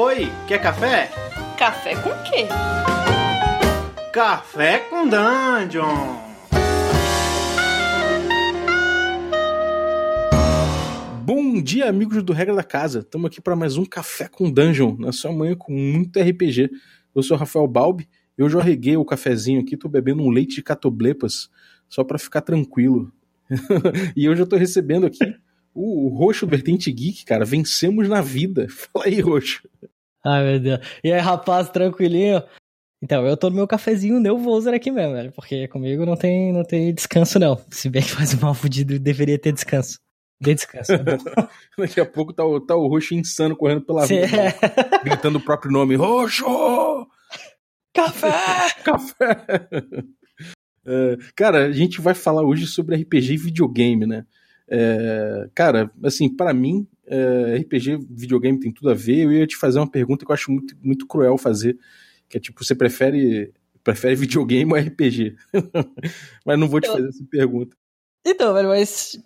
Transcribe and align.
Oi, 0.00 0.28
quer 0.46 0.62
café? 0.62 1.10
Café 1.58 1.96
com 1.96 2.10
quê? 2.22 2.46
Café 4.12 4.78
com 4.88 5.08
Dungeon! 5.08 6.16
Bom 11.24 11.60
dia, 11.60 11.88
amigos 11.88 12.22
do 12.22 12.32
Regra 12.32 12.54
da 12.54 12.62
Casa. 12.62 13.00
Estamos 13.00 13.26
aqui 13.26 13.40
para 13.40 13.56
mais 13.56 13.76
um 13.76 13.84
Café 13.84 14.28
com 14.28 14.48
Dungeon, 14.48 14.94
na 15.00 15.10
sua 15.10 15.32
manhã 15.32 15.56
com 15.56 15.72
muito 15.72 16.20
RPG. 16.20 16.70
Eu 17.12 17.20
sou 17.24 17.36
o 17.36 17.40
Rafael 17.40 17.66
Balbi, 17.66 18.08
eu 18.36 18.48
já 18.48 18.60
reguei 18.60 18.96
o 18.96 19.04
cafezinho 19.04 19.60
aqui, 19.60 19.76
tô 19.76 19.88
bebendo 19.88 20.22
um 20.22 20.30
leite 20.30 20.54
de 20.54 20.62
catoblepas, 20.62 21.50
só 21.88 22.04
para 22.04 22.20
ficar 22.20 22.42
tranquilo. 22.42 23.10
e 24.14 24.28
hoje 24.28 24.42
eu 24.42 24.46
tô 24.46 24.54
recebendo 24.54 25.06
aqui 25.06 25.34
o, 25.78 26.06
o 26.06 26.08
Roxo 26.08 26.46
Vertente 26.46 26.90
Geek, 26.90 27.24
cara. 27.24 27.44
Vencemos 27.44 28.08
na 28.08 28.20
vida. 28.20 28.66
Fala 28.92 29.06
aí, 29.06 29.20
Roxo. 29.20 29.68
Ai, 30.24 30.44
meu 30.44 30.60
Deus. 30.60 30.80
E 31.04 31.12
aí, 31.12 31.20
rapaz, 31.20 31.70
tranquilinho? 31.70 32.42
Então, 33.00 33.24
eu 33.24 33.36
tô 33.36 33.48
no 33.48 33.56
meu 33.56 33.68
cafezinho 33.68 34.18
nervoso 34.18 34.68
aqui 34.70 34.90
mesmo, 34.90 35.12
velho. 35.12 35.32
Porque 35.32 35.68
comigo 35.68 36.04
não 36.04 36.16
tem, 36.16 36.52
não 36.52 36.64
tem 36.64 36.92
descanso, 36.92 37.38
não. 37.38 37.60
Se 37.70 37.88
bem 37.88 38.02
que 38.02 38.10
faz 38.10 38.34
um 38.34 38.40
mal 38.40 38.54
fudido, 38.54 38.98
deveria 38.98 39.38
ter 39.38 39.52
descanso. 39.52 40.00
Dê 40.40 40.54
descanso. 40.54 40.92
É 40.92 40.98
Daqui 41.78 42.00
a 42.00 42.06
pouco 42.06 42.32
tá 42.32 42.44
o, 42.44 42.60
tá 42.60 42.74
o 42.74 42.88
Roxo 42.88 43.14
insano 43.14 43.56
correndo 43.56 43.82
pela 43.82 44.04
rua, 44.04 44.18
é. 44.18 45.04
gritando 45.04 45.38
o 45.38 45.44
próprio 45.44 45.70
nome. 45.70 45.94
Roxo! 45.94 46.44
Café! 47.94 48.30
Café! 48.84 49.46
É, 50.86 51.16
cara, 51.36 51.66
a 51.66 51.72
gente 51.72 52.00
vai 52.00 52.14
falar 52.14 52.42
hoje 52.42 52.66
sobre 52.66 52.96
RPG 52.96 53.34
e 53.34 53.36
videogame, 53.36 54.06
né? 54.06 54.24
É, 54.70 55.48
cara, 55.54 55.90
assim, 56.04 56.28
para 56.28 56.52
mim, 56.52 56.86
é, 57.06 57.56
RPG, 57.56 58.06
videogame 58.10 58.60
tem 58.60 58.72
tudo 58.72 58.90
a 58.90 58.94
ver. 58.94 59.24
Eu 59.24 59.32
ia 59.32 59.46
te 59.46 59.56
fazer 59.56 59.78
uma 59.78 59.90
pergunta 59.90 60.24
que 60.24 60.30
eu 60.30 60.34
acho 60.34 60.50
muito, 60.50 60.74
muito 60.82 61.06
cruel 61.06 61.38
fazer, 61.38 61.78
que 62.28 62.36
é 62.36 62.40
tipo, 62.40 62.64
você 62.64 62.74
prefere 62.74 63.52
prefere 63.82 64.14
videogame 64.16 64.72
ou 64.72 64.78
RPG? 64.78 65.36
mas 66.44 66.58
não 66.58 66.68
vou 66.68 66.80
te 66.80 66.88
fazer 66.88 67.08
essa 67.08 67.24
pergunta. 67.30 67.76
Então, 68.26 68.52
velho, 68.52 68.68
mas 68.68 69.18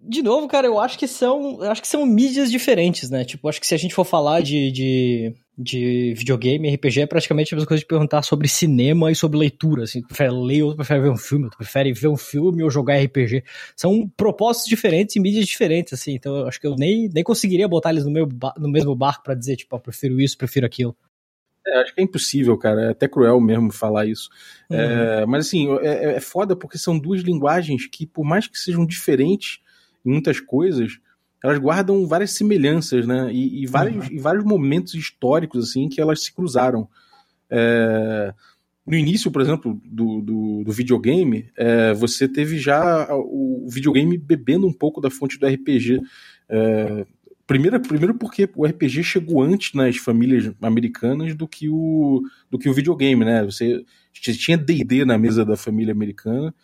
de 0.00 0.22
novo, 0.22 0.46
cara, 0.46 0.66
eu 0.66 0.78
acho 0.78 0.98
que 0.98 1.08
são, 1.08 1.60
acho 1.62 1.82
que 1.82 1.88
são 1.88 2.06
mídias 2.06 2.50
diferentes, 2.50 3.10
né? 3.10 3.24
Tipo, 3.24 3.48
acho 3.48 3.60
que 3.60 3.66
se 3.66 3.74
a 3.74 3.78
gente 3.78 3.94
for 3.94 4.04
falar 4.04 4.40
de, 4.40 4.70
de, 4.70 5.34
de 5.58 6.12
videogame, 6.14 6.68
RPG 6.74 7.00
é 7.00 7.06
praticamente 7.06 7.54
a 7.54 7.56
mesma 7.56 7.66
coisa 7.66 7.80
de 7.80 7.86
perguntar 7.86 8.22
sobre 8.22 8.46
cinema 8.46 9.10
e 9.10 9.14
sobre 9.14 9.38
leitura, 9.38 9.84
assim, 9.84 10.02
tu 10.02 10.08
prefere 10.08 10.32
ler 10.32 10.62
ou 10.62 10.72
tu 10.72 10.76
prefere 10.76 11.00
ver 11.00 11.10
um 11.10 11.16
filme, 11.16 11.48
tu 11.48 11.56
prefere 11.56 11.92
ver 11.94 12.08
um 12.08 12.16
filme 12.16 12.62
ou 12.62 12.70
jogar 12.70 12.98
RPG. 12.98 13.42
São 13.74 14.06
propósitos 14.16 14.68
diferentes 14.68 15.16
e 15.16 15.20
mídias 15.20 15.46
diferentes, 15.46 15.94
assim, 15.94 16.12
então 16.14 16.36
eu 16.36 16.46
acho 16.46 16.60
que 16.60 16.66
eu 16.66 16.76
nem, 16.76 17.08
nem 17.08 17.24
conseguiria 17.24 17.66
botar 17.66 17.90
eles 17.90 18.04
no, 18.04 18.10
meu, 18.10 18.28
no 18.58 18.68
mesmo 18.68 18.94
barco 18.94 19.24
para 19.24 19.34
dizer, 19.34 19.56
tipo, 19.56 19.74
eu 19.74 19.80
prefiro 19.80 20.20
isso, 20.20 20.36
prefiro 20.36 20.66
aquilo. 20.66 20.94
É, 21.66 21.80
acho 21.80 21.94
que 21.94 22.00
é 22.00 22.04
impossível, 22.04 22.56
cara. 22.56 22.82
É 22.82 22.90
até 22.90 23.08
cruel 23.08 23.40
mesmo 23.40 23.72
falar 23.72 24.06
isso. 24.06 24.30
Uhum. 24.70 24.78
É, 24.78 25.26
mas 25.26 25.46
assim, 25.46 25.68
é, 25.80 26.16
é 26.16 26.20
foda 26.20 26.54
porque 26.54 26.78
são 26.78 26.98
duas 26.98 27.22
linguagens 27.22 27.86
que, 27.86 28.06
por 28.06 28.24
mais 28.24 28.46
que 28.46 28.58
sejam 28.58 28.86
diferentes, 28.86 29.58
muitas 30.04 30.38
coisas, 30.38 31.00
elas 31.42 31.58
guardam 31.58 32.06
várias 32.06 32.32
semelhanças, 32.32 33.06
né? 33.06 33.30
E, 33.32 33.62
e 33.62 33.66
vários, 33.66 34.08
uhum. 34.08 34.14
e 34.14 34.18
vários 34.18 34.44
momentos 34.44 34.94
históricos, 34.94 35.70
assim, 35.70 35.88
que 35.88 36.00
elas 36.00 36.22
se 36.22 36.32
cruzaram. 36.32 36.88
É... 37.50 38.34
No 38.86 38.96
início, 38.96 39.32
por 39.32 39.42
exemplo, 39.42 39.80
do, 39.84 40.20
do, 40.20 40.64
do 40.64 40.72
videogame, 40.72 41.50
é, 41.56 41.92
você 41.92 42.28
teve 42.28 42.56
já 42.56 43.08
o 43.10 43.66
videogame 43.68 44.16
bebendo 44.16 44.64
um 44.64 44.72
pouco 44.72 45.00
da 45.00 45.10
fonte 45.10 45.40
do 45.40 45.46
RPG. 45.46 46.00
É, 46.48 47.04
primeiro, 47.48 47.80
primeiro 47.80 48.14
porque 48.14 48.48
o 48.54 48.64
RPG 48.64 49.02
chegou 49.02 49.42
antes 49.42 49.74
nas 49.74 49.96
famílias 49.96 50.52
americanas 50.62 51.34
do 51.34 51.48
que 51.48 51.68
o, 51.68 52.22
do 52.48 52.60
que 52.60 52.68
o 52.68 52.72
videogame, 52.72 53.24
né? 53.24 53.44
Você 53.44 53.84
tinha 54.12 54.56
D&D 54.56 55.04
na 55.04 55.18
mesa 55.18 55.44
da 55.44 55.56
família 55.56 55.92
americana, 55.92 56.54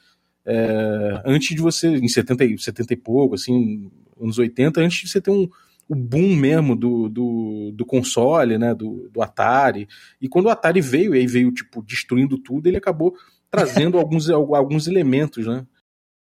é, 0.46 1.22
antes 1.24 1.55
de 1.56 1.61
você, 1.61 1.88
em 1.88 2.08
70, 2.08 2.56
70 2.58 2.92
e 2.92 2.96
pouco, 2.96 3.34
assim, 3.34 3.90
anos 4.24 4.38
80, 4.38 4.80
antes 4.80 5.00
de 5.00 5.08
você 5.08 5.20
ter 5.20 5.30
um, 5.30 5.48
o 5.88 5.94
boom 5.94 6.34
mesmo 6.34 6.74
do, 6.74 7.08
do, 7.08 7.72
do, 7.74 7.84
console, 7.84 8.56
né, 8.58 8.74
do, 8.74 9.08
do 9.10 9.22
Atari. 9.22 9.88
E 10.20 10.28
quando 10.28 10.46
o 10.46 10.50
Atari 10.50 10.80
veio, 10.80 11.14
e 11.14 11.18
aí 11.18 11.27
veio, 11.27 11.52
tipo, 11.52 11.83
destruindo 11.83 12.38
tudo, 12.38 12.66
ele 12.66 12.78
acabou 12.78 13.14
trazendo 13.50 13.98
alguns, 14.00 14.30
alguns 14.30 14.86
elementos, 14.86 15.46
né? 15.46 15.66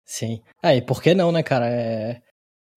Sim. 0.05 0.41
É, 0.63 0.77
e 0.77 0.83
por 0.83 1.03
que 1.03 1.15
não, 1.15 1.33
né, 1.33 1.43
cara? 1.43 1.69
É... 1.69 2.23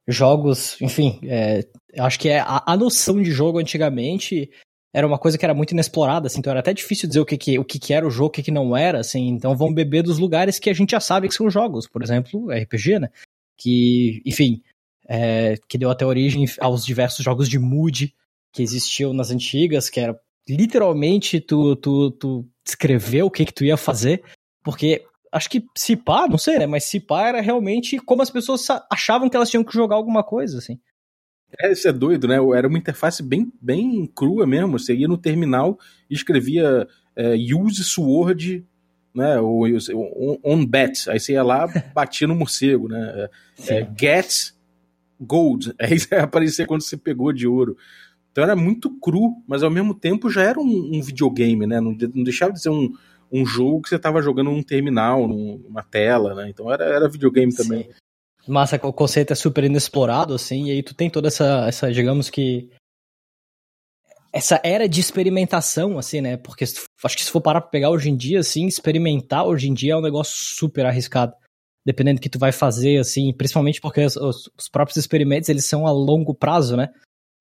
Jogos, 0.07 0.81
enfim, 0.81 1.19
é... 1.23 1.63
acho 2.00 2.19
que 2.19 2.27
é 2.27 2.39
a, 2.39 2.63
a 2.66 2.75
noção 2.75 3.21
de 3.21 3.31
jogo 3.31 3.59
antigamente 3.59 4.50
era 4.94 5.07
uma 5.07 5.17
coisa 5.17 5.38
que 5.38 5.45
era 5.45 5.53
muito 5.53 5.71
inexplorada, 5.71 6.27
assim, 6.27 6.39
então 6.39 6.51
era 6.51 6.59
até 6.59 6.73
difícil 6.73 7.07
dizer 7.07 7.21
o 7.21 7.25
que, 7.25 7.38
que, 7.38 7.57
o 7.57 7.63
que, 7.63 7.79
que 7.79 7.94
era 7.94 8.05
o 8.05 8.11
jogo, 8.11 8.27
o 8.27 8.31
que, 8.31 8.44
que 8.44 8.51
não 8.51 8.75
era, 8.75 9.00
assim, 9.00 9.29
então 9.29 9.55
vão 9.55 9.73
beber 9.73 10.03
dos 10.03 10.17
lugares 10.17 10.59
que 10.59 10.69
a 10.69 10.73
gente 10.73 10.91
já 10.91 11.00
sabe 11.00 11.29
que 11.29 11.33
são 11.33 11.50
jogos, 11.50 11.88
por 11.88 12.03
exemplo, 12.03 12.51
RPG, 12.51 13.00
né, 13.00 13.09
que, 13.57 14.21
enfim, 14.25 14.61
é, 15.13 15.57
que 15.67 15.77
deu 15.77 15.91
até 15.91 16.05
origem 16.05 16.45
aos 16.61 16.85
diversos 16.85 17.25
jogos 17.25 17.49
de 17.49 17.59
mood 17.59 18.16
que 18.53 18.63
existiam 18.63 19.11
nas 19.11 19.29
antigas, 19.29 19.89
que 19.89 19.99
era 19.99 20.17
literalmente 20.47 21.41
tu, 21.41 21.75
tu, 21.75 22.11
tu 22.11 22.49
descrever 22.63 23.23
o 23.23 23.29
que 23.29 23.44
que 23.44 23.53
tu 23.53 23.66
ia 23.66 23.75
fazer, 23.75 24.23
porque 24.63 25.03
acho 25.29 25.50
que 25.50 25.66
se 25.77 25.97
pá, 25.97 26.29
não 26.29 26.38
sei, 26.38 26.59
né, 26.59 26.66
mas 26.66 26.85
se 26.85 26.97
pá 26.97 27.27
era 27.27 27.41
realmente 27.41 28.00
como 28.00 28.21
as 28.21 28.29
pessoas 28.29 28.66
achavam 28.89 29.29
que 29.29 29.35
elas 29.35 29.50
tinham 29.50 29.66
que 29.66 29.73
jogar 29.73 29.97
alguma 29.97 30.23
coisa, 30.23 30.59
assim. 30.59 30.79
É, 31.59 31.73
isso 31.73 31.89
é 31.89 31.91
doido, 31.91 32.29
né? 32.29 32.38
Era 32.55 32.69
uma 32.69 32.77
interface 32.77 33.21
bem, 33.21 33.51
bem 33.61 34.09
crua 34.16 34.47
mesmo. 34.47 34.79
Você 34.79 34.95
ia 34.95 35.09
no 35.09 35.17
terminal 35.17 35.77
e 36.09 36.13
escrevia 36.13 36.88
é, 37.13 37.35
use 37.35 37.83
sword, 37.83 38.66
né? 39.13 39.38
Ou 39.41 39.66
on, 39.66 40.38
on 40.41 40.66
bet. 40.66 41.09
Aí 41.09 41.19
você 41.19 41.33
ia 41.33 41.44
lá, 41.44 41.67
batia 41.94 42.25
no 42.25 42.35
morcego, 42.35 42.88
né? 42.88 43.27
É, 43.67 43.85
get 44.00 44.53
gold. 45.21 45.73
Aí 45.79 45.97
aparecia 46.19 46.65
quando 46.65 46.81
você 46.81 46.97
pegou 46.97 47.31
de 47.31 47.47
ouro. 47.47 47.77
Então 48.31 48.43
era 48.43 48.55
muito 48.55 48.89
cru, 48.99 49.43
mas 49.47 49.61
ao 49.61 49.69
mesmo 49.69 49.93
tempo 49.93 50.29
já 50.29 50.41
era 50.41 50.59
um, 50.59 50.91
um 50.93 51.01
videogame, 51.01 51.67
né? 51.67 51.79
Não, 51.79 51.91
não, 51.91 52.23
deixava 52.23 52.53
de 52.53 52.61
ser 52.61 52.69
um, 52.69 52.91
um 53.31 53.45
jogo 53.45 53.81
que 53.81 53.89
você 53.89 53.97
estava 53.97 54.21
jogando 54.21 54.51
num 54.51 54.63
terminal, 54.63 55.27
numa 55.27 55.83
tela, 55.83 56.33
né? 56.33 56.49
Então 56.49 56.71
era, 56.71 56.85
era 56.85 57.09
videogame 57.09 57.51
Sim. 57.51 57.63
também. 57.63 57.89
Massa, 58.47 58.79
o 58.83 58.93
conceito 58.93 59.33
é 59.33 59.35
super 59.35 59.63
inexplorado, 59.63 60.33
assim, 60.33 60.65
e 60.65 60.71
aí 60.71 60.81
tu 60.81 60.95
tem 60.95 61.09
toda 61.09 61.27
essa, 61.27 61.67
essa 61.67 61.91
digamos 61.91 62.29
que. 62.29 62.69
Essa 64.33 64.61
era 64.63 64.88
de 64.88 65.01
experimentação, 65.01 65.99
assim, 65.99 66.21
né? 66.21 66.38
Porque 66.38 66.63
acho 66.63 67.17
que 67.17 67.23
se 67.23 67.29
for 67.29 67.41
parar 67.41 67.61
pra 67.61 67.69
pegar 67.69 67.89
hoje 67.89 68.09
em 68.09 68.15
dia, 68.15 68.39
assim, 68.39 68.65
experimentar 68.65 69.45
hoje 69.45 69.67
em 69.67 69.73
dia 69.73 69.93
é 69.93 69.97
um 69.97 70.01
negócio 70.01 70.33
super 70.55 70.85
arriscado. 70.85 71.33
Dependendo 71.86 72.19
do 72.19 72.22
que 72.22 72.30
tu 72.30 72.38
vai 72.38 72.52
fazer, 72.52 73.00
assim, 73.00 73.34
principalmente 73.34 73.81
porque 73.81 74.06
os, 74.06 74.16
os 74.16 74.69
próprios 74.72 74.97
experimentos, 74.97 75.50
eles 75.50 75.66
são 75.66 75.88
a 75.88 75.92
longo 75.92 76.34
prazo, 76.34 76.78
né? 76.78 76.90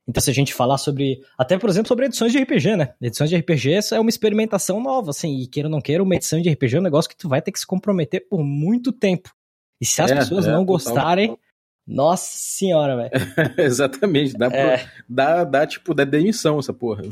Então, 0.08 0.20
se 0.20 0.30
a 0.30 0.34
gente 0.34 0.54
falar 0.54 0.78
sobre. 0.78 1.20
Até, 1.38 1.58
por 1.58 1.70
exemplo, 1.70 1.88
sobre 1.88 2.06
edições 2.06 2.32
de 2.32 2.38
RPG, 2.38 2.76
né? 2.76 2.94
Edições 3.00 3.30
de 3.30 3.36
RPG 3.36 3.80
é 3.92 4.00
uma 4.00 4.10
experimentação 4.10 4.80
nova, 4.80 5.10
assim, 5.10 5.40
e 5.40 5.46
queira 5.46 5.68
ou 5.68 5.72
não 5.72 5.80
queira, 5.80 6.02
uma 6.02 6.16
edição 6.16 6.40
de 6.40 6.50
RPG 6.50 6.76
é 6.76 6.80
um 6.80 6.82
negócio 6.82 7.08
que 7.08 7.16
tu 7.16 7.28
vai 7.28 7.40
ter 7.40 7.52
que 7.52 7.60
se 7.60 7.66
comprometer 7.66 8.26
por 8.28 8.42
muito 8.42 8.92
tempo. 8.92 9.30
E 9.80 9.86
se 9.86 10.02
as 10.02 10.10
é, 10.10 10.16
pessoas 10.16 10.46
é, 10.46 10.52
não 10.52 10.64
gostarem, 10.64 11.38
nossa 11.86 12.30
senhora, 12.36 12.96
velho. 12.96 13.10
Exatamente, 13.58 14.36
dá, 14.36 14.46
é. 14.46 14.78
pro, 14.78 14.88
dá, 15.08 15.44
dá, 15.44 15.66
tipo, 15.66 15.94
dá 15.94 16.04
demissão 16.04 16.58
essa 16.58 16.72
porra. 16.72 17.02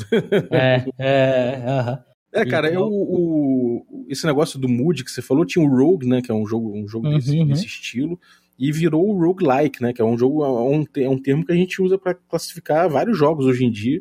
É, 0.51 0.85
é, 0.99 1.63
aham. 1.67 1.93
Uh 1.93 1.97
-huh. 1.97 2.08
É, 2.33 2.45
cara, 2.45 2.71
eu, 2.71 2.87
o, 2.87 4.07
esse 4.09 4.27
negócio 4.27 4.59
do 4.59 4.69
Mood 4.69 5.03
que 5.03 5.11
você 5.11 5.23
falou, 5.23 5.47
tinha 5.47 5.65
o 5.65 5.69
Rogue, 5.69 6.07
né, 6.07 6.21
que 6.21 6.31
é 6.31 6.35
um 6.35 6.47
jogo, 6.47 6.77
um 6.77 6.87
jogo 6.87 7.09
uhum, 7.09 7.17
desse, 7.17 7.39
uhum. 7.39 7.47
desse, 7.47 7.67
estilo, 7.67 8.21
e 8.59 8.71
virou 8.71 9.09
o 9.09 9.19
Roguelike, 9.19 9.83
né, 9.83 9.93
que 9.93 10.03
é 10.03 10.05
um 10.05 10.17
jogo, 10.17 10.45
é 10.45 10.49
um, 10.49 10.85
é 10.97 11.09
um 11.09 11.19
termo 11.19 11.45
que 11.45 11.53
a 11.53 11.57
gente 11.57 11.81
usa 11.81 11.97
para 11.97 12.15
classificar 12.15 12.89
vários 12.89 13.17
jogos 13.17 13.47
hoje 13.47 13.65
em 13.65 13.71
dia, 13.71 14.01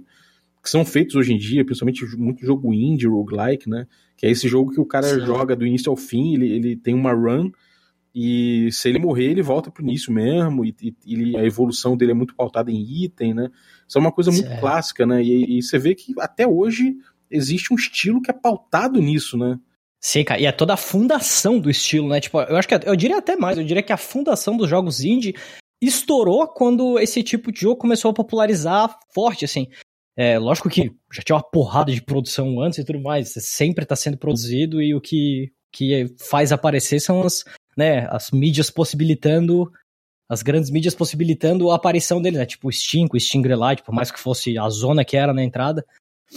que 0.61 0.69
são 0.69 0.83
feitos 0.83 1.15
hoje 1.15 1.33
em 1.33 1.37
dia, 1.37 1.63
principalmente 1.63 2.05
muito 2.17 2.45
jogo 2.45 2.73
indie, 2.73 3.07
roguelike, 3.07 3.69
né, 3.69 3.87
que 4.17 4.25
é 4.25 4.31
esse 4.31 4.47
jogo 4.47 4.71
que 4.71 4.79
o 4.79 4.85
cara 4.85 5.07
Sim. 5.07 5.25
joga 5.25 5.55
do 5.55 5.65
início 5.65 5.89
ao 5.89 5.95
fim, 5.95 6.33
ele, 6.33 6.51
ele 6.51 6.75
tem 6.75 6.93
uma 6.93 7.13
run, 7.13 7.49
e 8.19 8.71
se 8.71 8.89
ele 8.89 8.97
morrer, 8.97 9.25
ele 9.25 9.43
volta 9.43 9.69
pro 9.69 9.83
início 9.83 10.11
mesmo, 10.11 10.65
e, 10.65 10.75
e, 11.05 11.37
a 11.37 11.45
evolução 11.45 11.95
dele 11.95 12.11
é 12.11 12.15
muito 12.15 12.35
pautada 12.35 12.71
em 12.71 13.03
item, 13.03 13.31
né? 13.31 13.51
Isso 13.87 13.95
é 13.95 14.01
uma 14.01 14.11
coisa 14.11 14.31
muito 14.31 14.47
certo. 14.47 14.59
clássica, 14.59 15.05
né? 15.05 15.23
E, 15.23 15.59
e, 15.59 15.61
você 15.61 15.77
vê 15.77 15.93
que 15.93 16.15
até 16.17 16.47
hoje 16.47 16.97
existe 17.29 17.73
um 17.73 17.75
estilo 17.75 18.21
que 18.21 18.31
é 18.31 18.33
pautado 18.33 19.01
nisso, 19.01 19.37
né? 19.37 19.59
Sim, 19.99 20.23
cara, 20.23 20.39
e 20.39 20.45
é 20.45 20.51
toda 20.51 20.73
a 20.73 20.77
fundação 20.77 21.59
do 21.59 21.69
estilo, 21.69 22.09
né? 22.09 22.19
Tipo, 22.19 22.39
eu 22.41 22.55
acho 22.55 22.67
que 22.67 22.75
eu 22.75 22.95
diria 22.95 23.17
até 23.17 23.35
mais, 23.35 23.57
eu 23.57 23.63
diria 23.63 23.83
que 23.83 23.91
a 23.91 23.97
fundação 23.97 24.55
dos 24.55 24.69
jogos 24.69 25.03
indie 25.03 25.35
estourou 25.81 26.47
quando 26.47 26.99
esse 26.99 27.21
tipo 27.23 27.51
de 27.51 27.61
jogo 27.61 27.77
começou 27.77 28.11
a 28.11 28.13
popularizar 28.13 28.97
forte, 29.13 29.45
assim. 29.45 29.67
É, 30.15 30.39
lógico 30.39 30.69
que 30.69 30.91
já 31.11 31.21
tinha 31.21 31.35
uma 31.35 31.43
porrada 31.43 31.91
de 31.91 32.01
produção 32.01 32.59
antes 32.59 32.79
e 32.79 32.83
tudo 32.83 32.99
mais, 32.99 33.33
sempre 33.37 33.83
está 33.83 33.95
sendo 33.95 34.17
produzido 34.17 34.81
e 34.81 34.95
o 34.95 35.01
que, 35.01 35.51
que 35.71 36.07
faz 36.17 36.51
aparecer 36.51 36.99
são 36.99 37.21
as, 37.21 37.43
né, 37.77 38.07
as 38.09 38.31
mídias 38.31 38.71
possibilitando 38.71 39.71
as 40.29 40.41
grandes 40.43 40.69
mídias 40.69 40.93
possibilitando 40.93 41.71
a 41.71 41.75
aparição 41.75 42.21
dele, 42.21 42.37
né? 42.37 42.45
Tipo 42.45 42.67
o 42.67 42.71
Steam, 42.71 43.07
o 43.11 43.19
Steam 43.19 43.41
Greylight, 43.41 43.81
por 43.83 43.93
mais 43.93 44.11
que 44.11 44.19
fosse 44.19 44.57
a 44.57 44.67
zona 44.69 45.05
que 45.05 45.15
era 45.15 45.33
na 45.33 45.43
entrada. 45.43 45.85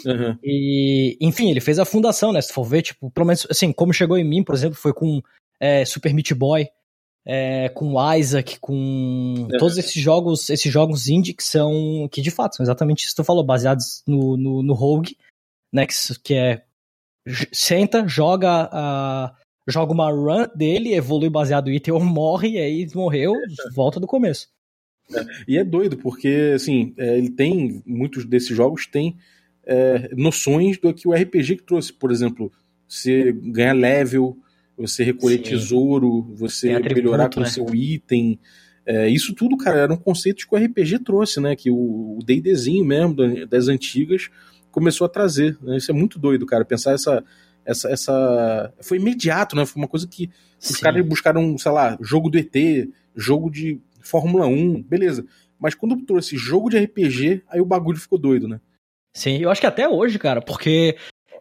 Uhum. 0.05 0.39
E, 0.43 1.17
enfim, 1.21 1.51
ele 1.51 1.61
fez 1.61 1.79
a 1.79 1.85
fundação, 1.85 2.33
né? 2.33 2.41
Se 2.41 2.53
for 2.53 2.65
ver, 2.65 2.83
tipo, 2.83 3.11
pelo 3.11 3.27
menos, 3.27 3.47
assim, 3.51 3.73
como 3.73 3.93
chegou 3.93 4.17
em 4.17 4.25
mim, 4.25 4.43
por 4.43 4.55
exemplo, 4.55 4.77
foi 4.77 4.93
com 4.93 5.21
é, 5.59 5.85
Super 5.85 6.15
Meat 6.15 6.33
Boy, 6.35 6.69
é, 7.27 7.69
com 7.71 7.95
Isaac, 8.15 8.59
com 8.61 8.75
uhum. 8.75 9.49
todos 9.59 9.77
esses 9.77 10.01
jogos, 10.01 10.49
esses 10.49 10.73
jogos 10.73 11.09
indie 11.09 11.35
que 11.35 11.43
são, 11.43 12.09
que 12.11 12.23
de 12.23 12.31
fato 12.31 12.57
são 12.57 12.65
exatamente 12.65 13.01
isso 13.01 13.11
que 13.11 13.23
tu 13.23 13.25
falou, 13.25 13.45
baseados 13.45 14.03
no, 14.07 14.37
no, 14.37 14.63
no 14.63 14.75
Rogue, 14.75 15.17
né? 15.73 15.87
Que, 15.87 15.95
que 16.23 16.35
é 16.35 16.65
senta, 17.53 18.07
joga 18.07 18.69
a 18.73 19.35
joga 19.69 19.93
uma 19.93 20.11
run 20.11 20.47
dele, 20.55 20.95
evolui 20.95 21.31
baseado 21.31 21.71
em 21.71 21.77
item 21.77 21.95
ou 21.95 22.01
morre, 22.03 22.51
e 22.51 22.59
aí 22.59 22.89
morreu, 22.95 23.35
volta 23.75 24.01
do 24.01 24.07
começo. 24.07 24.49
É, 25.15 25.25
e 25.47 25.59
é 25.59 25.65
doido, 25.65 25.97
porque 25.97 26.53
assim, 26.55 26.95
é, 26.97 27.19
ele 27.19 27.31
tem, 27.31 27.83
muitos 27.87 28.25
desses 28.25 28.57
jogos 28.57 28.87
têm 28.87 29.17
é, 29.65 30.11
noções 30.17 30.79
do 30.79 30.93
que 30.93 31.07
o 31.07 31.13
RPG 31.13 31.57
que 31.57 31.63
trouxe. 31.63 31.93
Por 31.93 32.11
exemplo, 32.11 32.53
você 32.89 33.33
ganhar 33.33 33.73
level, 33.73 34.37
você 34.77 35.05
recolher 35.05 35.39
Sim. 35.39 35.43
tesouro, 35.43 36.23
você 36.35 36.79
melhorar 36.79 37.29
com 37.29 37.41
o 37.41 37.43
né? 37.43 37.49
seu 37.49 37.75
item. 37.75 38.39
É, 38.85 39.09
isso 39.09 39.35
tudo, 39.35 39.57
cara, 39.57 39.81
eram 39.81 39.97
conceitos 39.97 40.45
que 40.45 40.55
o 40.55 40.59
RPG 40.59 41.01
trouxe, 41.01 41.41
né? 41.41 41.55
Que 41.55 41.71
o, 41.71 42.19
o 42.19 42.19
D&Dzinho 42.25 42.85
mesmo, 42.85 43.15
das 43.47 43.69
antigas, 43.69 44.29
começou 44.71 45.05
a 45.05 45.09
trazer. 45.09 45.57
Né? 45.63 45.77
Isso 45.77 45.91
é 45.91 45.95
muito 45.95 46.19
doido, 46.19 46.47
cara, 46.47 46.65
pensar 46.65 46.93
essa 46.95 47.23
essa, 47.65 47.89
essa. 47.89 48.73
Foi 48.81 48.99
imediato, 48.99 49.55
né? 49.55 49.65
Foi 49.67 49.81
uma 49.81 49.89
coisa 49.89 50.07
que 50.07 50.31
Sim. 50.59 50.75
os 50.75 50.81
caras 50.81 51.07
buscaram, 51.07 51.57
sei 51.59 51.73
lá, 51.73 51.97
jogo 52.01 52.29
do 52.29 52.39
ET, 52.39 52.55
jogo 53.15 53.51
de 53.51 53.81
Fórmula 54.01 54.47
1, 54.47 54.83
beleza. 54.83 55.25
Mas 55.59 55.75
quando 55.75 55.97
trouxe 56.05 56.37
jogo 56.37 56.71
de 56.71 56.79
RPG, 56.79 57.43
aí 57.49 57.61
o 57.61 57.67
bagulho 57.67 57.99
ficou 57.99 58.19
doido, 58.19 58.49
né? 58.49 58.61
Sim, 59.15 59.39
eu 59.39 59.51
acho 59.51 59.61
que 59.61 59.67
até 59.67 59.89
hoje, 59.89 60.19
cara, 60.19 60.41
porque 60.41 60.97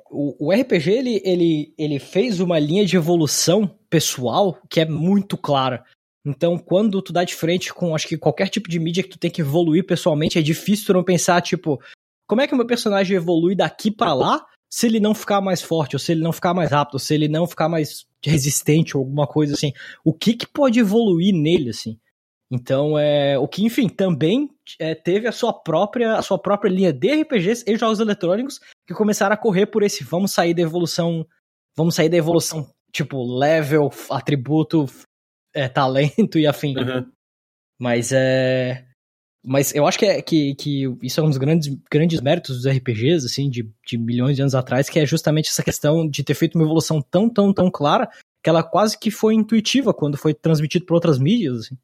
o, 0.09 0.47
o 0.47 0.51
RPG 0.51 0.91
ele, 0.91 1.21
ele, 1.23 1.73
ele 1.77 1.99
fez 1.99 2.39
uma 2.39 2.57
linha 2.59 2.85
de 2.85 2.95
evolução 2.95 3.67
pessoal 3.89 4.57
que 4.69 4.79
é 4.79 4.85
muito 4.85 5.37
clara. 5.37 5.83
Então, 6.25 6.57
quando 6.57 7.01
tu 7.01 7.13
dá 7.13 7.23
de 7.23 7.33
frente 7.33 7.73
com, 7.73 7.95
acho 7.95 8.07
que 8.07 8.17
qualquer 8.17 8.49
tipo 8.49 8.69
de 8.69 8.79
mídia 8.79 9.03
que 9.03 9.09
tu 9.09 9.17
tem 9.17 9.31
que 9.31 9.41
evoluir 9.41 9.85
pessoalmente, 9.85 10.37
é 10.37 10.41
difícil 10.41 10.87
tu 10.87 10.93
não 10.93 11.03
pensar, 11.03 11.41
tipo, 11.41 11.79
como 12.27 12.41
é 12.41 12.47
que 12.47 12.53
o 12.53 12.57
meu 12.57 12.67
personagem 12.67 13.15
evolui 13.15 13.55
daqui 13.55 13.89
para 13.89 14.13
lá 14.13 14.45
se 14.69 14.85
ele 14.85 14.99
não 14.99 15.15
ficar 15.15 15.41
mais 15.41 15.61
forte, 15.61 15.95
ou 15.95 15.99
se 15.99 16.11
ele 16.11 16.21
não 16.21 16.31
ficar 16.31 16.53
mais 16.53 16.69
rápido, 16.69 16.95
ou 16.95 16.99
se 16.99 17.13
ele 17.13 17.27
não 17.27 17.47
ficar 17.47 17.67
mais 17.67 18.05
resistente, 18.23 18.95
ou 18.95 19.01
alguma 19.01 19.25
coisa 19.25 19.55
assim, 19.55 19.73
o 20.03 20.13
que 20.13 20.33
que 20.33 20.45
pode 20.45 20.79
evoluir 20.79 21.33
nele, 21.33 21.69
assim? 21.71 21.97
Então, 22.51 22.97
é, 22.97 23.37
o 23.37 23.47
que, 23.47 23.63
enfim, 23.63 23.87
também 23.87 24.49
é, 24.79 24.95
teve 24.95 25.27
a 25.27 25.31
sua 25.31 25.53
própria 25.53 26.15
a 26.15 26.21
sua 26.21 26.39
própria 26.39 26.69
linha 26.69 26.91
de 26.91 27.21
RPGs 27.21 27.63
e 27.67 27.77
jogos 27.77 27.99
eletrônicos 27.99 28.59
que 28.87 28.93
começaram 28.93 29.33
a 29.33 29.37
correr 29.37 29.67
por 29.67 29.83
esse 29.83 30.03
vamos 30.03 30.31
sair 30.31 30.55
da 30.55 30.61
evolução, 30.61 31.25
vamos 31.77 31.93
sair 31.93 32.09
da 32.09 32.17
evolução, 32.17 32.67
tipo, 32.91 33.23
level, 33.37 33.91
atributo, 34.09 34.85
é, 35.53 35.69
talento 35.69 36.39
e 36.39 36.47
afim. 36.47 36.75
Uhum. 36.75 37.11
Mas 37.79 38.11
é 38.11 38.85
mas 39.43 39.73
eu 39.73 39.87
acho 39.87 39.97
que, 39.97 40.05
é, 40.05 40.21
que, 40.21 40.53
que 40.55 40.83
isso 41.01 41.19
é 41.19 41.23
um 41.23 41.29
dos 41.29 41.37
grandes, 41.37 41.73
grandes 41.89 42.19
méritos 42.19 42.57
dos 42.57 42.71
RPGs, 42.71 43.25
assim, 43.25 43.49
de, 43.49 43.71
de 43.87 43.97
milhões 43.97 44.35
de 44.35 44.41
anos 44.41 44.53
atrás, 44.53 44.89
que 44.89 44.99
é 44.99 45.05
justamente 45.05 45.49
essa 45.49 45.63
questão 45.63 46.07
de 46.07 46.23
ter 46.23 46.33
feito 46.33 46.55
uma 46.55 46.65
evolução 46.65 47.01
tão, 47.01 47.29
tão, 47.29 47.53
tão 47.53 47.71
clara 47.71 48.09
que 48.43 48.49
ela 48.49 48.63
quase 48.63 48.97
que 48.97 49.09
foi 49.09 49.33
intuitiva 49.35 49.93
quando 49.93 50.17
foi 50.17 50.33
transmitido 50.33 50.85
por 50.85 50.95
outras 50.95 51.17
mídias, 51.17 51.59
assim. 51.59 51.77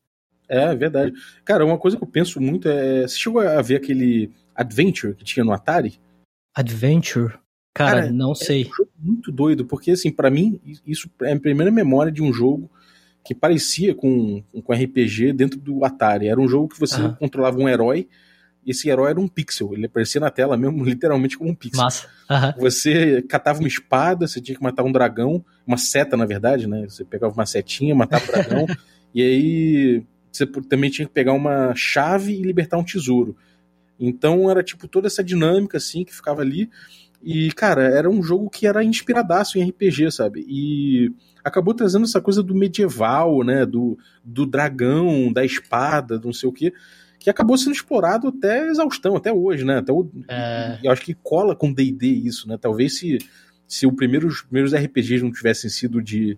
É, 0.48 0.76
verdade. 0.76 1.14
Cara, 1.44 1.66
uma 1.66 1.78
coisa 1.78 1.98
que 1.98 2.04
eu 2.04 2.08
penso 2.08 2.40
muito 2.40 2.68
é. 2.68 3.04
Você 3.04 3.18
chegou 3.18 3.42
a 3.42 3.62
ver 3.62 3.76
aquele 3.76 4.32
Adventure 4.56 5.16
que 5.16 5.24
tinha 5.24 5.44
no 5.44 5.52
Atari? 5.52 6.00
Adventure? 6.54 7.34
Cara, 7.74 8.02
Cara 8.04 8.12
não 8.12 8.32
é 8.32 8.36
sei. 8.36 8.66
Um 8.66 8.76
jogo 8.76 8.92
muito 8.98 9.32
doido, 9.32 9.66
porque 9.66 9.92
assim, 9.92 10.12
para 10.12 10.30
mim, 10.30 10.60
isso 10.86 11.10
é 11.22 11.34
a 11.34 11.40
primeira 11.40 11.72
memória 11.72 12.12
de 12.12 12.24
um 12.24 12.32
jogo 12.32 12.70
que 13.26 13.36
parecia 13.36 13.94
com, 13.94 14.44
com 14.64 14.74
RPG 14.74 15.34
dentro 15.34 15.60
do 15.60 15.84
Atari. 15.84 16.28
Era 16.28 16.40
um 16.40 16.48
jogo 16.48 16.70
que 16.70 16.80
você 16.80 17.02
uhum. 17.02 17.16
controlava 17.16 17.58
um 17.58 17.68
herói, 17.68 18.08
e 18.66 18.72
esse 18.72 18.88
herói 18.90 19.10
era 19.10 19.20
um 19.20 19.28
pixel. 19.28 19.74
Ele 19.74 19.88
aparecia 19.88 20.22
na 20.22 20.30
tela 20.30 20.56
mesmo, 20.56 20.84
literalmente 20.86 21.38
como 21.38 21.50
um 21.50 21.56
pixel. 21.56 21.84
Massa. 21.84 22.08
Uhum. 22.30 22.62
Você 22.62 23.22
catava 23.24 23.60
uma 23.60 23.68
espada, 23.68 24.28
você 24.28 24.40
tinha 24.40 24.56
que 24.58 24.64
matar 24.64 24.84
um 24.84 24.92
dragão, 24.92 25.44
uma 25.68 25.78
seta, 25.78 26.16
na 26.16 26.26
verdade, 26.26 26.68
né? 26.68 26.88
Você 26.88 27.04
pegava 27.04 27.34
uma 27.34 27.46
setinha, 27.46 27.94
matava 27.94 28.24
o 28.24 28.32
dragão, 28.32 28.66
e 29.14 29.22
aí 29.22 30.04
você 30.36 30.46
também 30.46 30.90
tinha 30.90 31.08
que 31.08 31.14
pegar 31.14 31.34
uma 31.34 31.74
chave 31.76 32.34
e 32.34 32.42
libertar 32.42 32.78
um 32.78 32.84
tesouro. 32.84 33.36
Então 34.00 34.50
era 34.50 34.64
tipo 34.64 34.88
toda 34.88 35.08
essa 35.08 35.24
dinâmica 35.24 35.78
assim 35.78 36.04
que 36.04 36.14
ficava 36.14 36.42
ali. 36.42 36.70
E, 37.24 37.52
cara, 37.54 37.84
era 37.84 38.10
um 38.10 38.22
jogo 38.22 38.50
que 38.50 38.68
era 38.68 38.84
inspiradaço 38.84 39.58
em 39.58 39.68
RPG, 39.68 40.12
sabe? 40.12 40.46
E 40.48 41.12
acabou 41.44 41.74
trazendo 41.74 42.04
essa 42.04 42.22
coisa 42.22 42.44
do 42.44 42.54
medieval, 42.54 43.44
né? 43.44 43.66
Do, 43.66 43.98
do 44.24 44.46
dragão, 44.46 45.34
da 45.34 45.44
espada, 45.44 46.20
do 46.20 46.28
não 46.28 46.34
sei 46.34 46.48
o 46.48 46.54
quê, 46.54 46.72
que 47.20 47.30
acabou 47.30 47.58
sendo 47.58 47.74
explorado 47.74 48.28
até 48.28 48.68
exaustão, 48.68 49.16
até 49.16 49.34
hoje, 49.34 49.66
né? 49.66 49.80
Até 49.80 49.92
o, 49.92 50.08
é... 50.28 50.78
Eu 50.84 50.92
acho 50.92 51.02
que 51.02 51.16
cola 51.16 51.56
com 51.56 51.74
D&D 51.74 52.08
isso, 52.08 52.48
né? 52.48 52.58
Talvez 52.62 53.00
se, 53.00 53.18
se 53.68 53.88
o 53.88 53.92
primeiro, 53.92 54.28
os 54.28 54.42
primeiros 54.42 54.74
RPGs 54.76 55.24
não 55.24 55.32
tivessem 55.32 55.70
sido 55.70 56.04
de, 56.04 56.38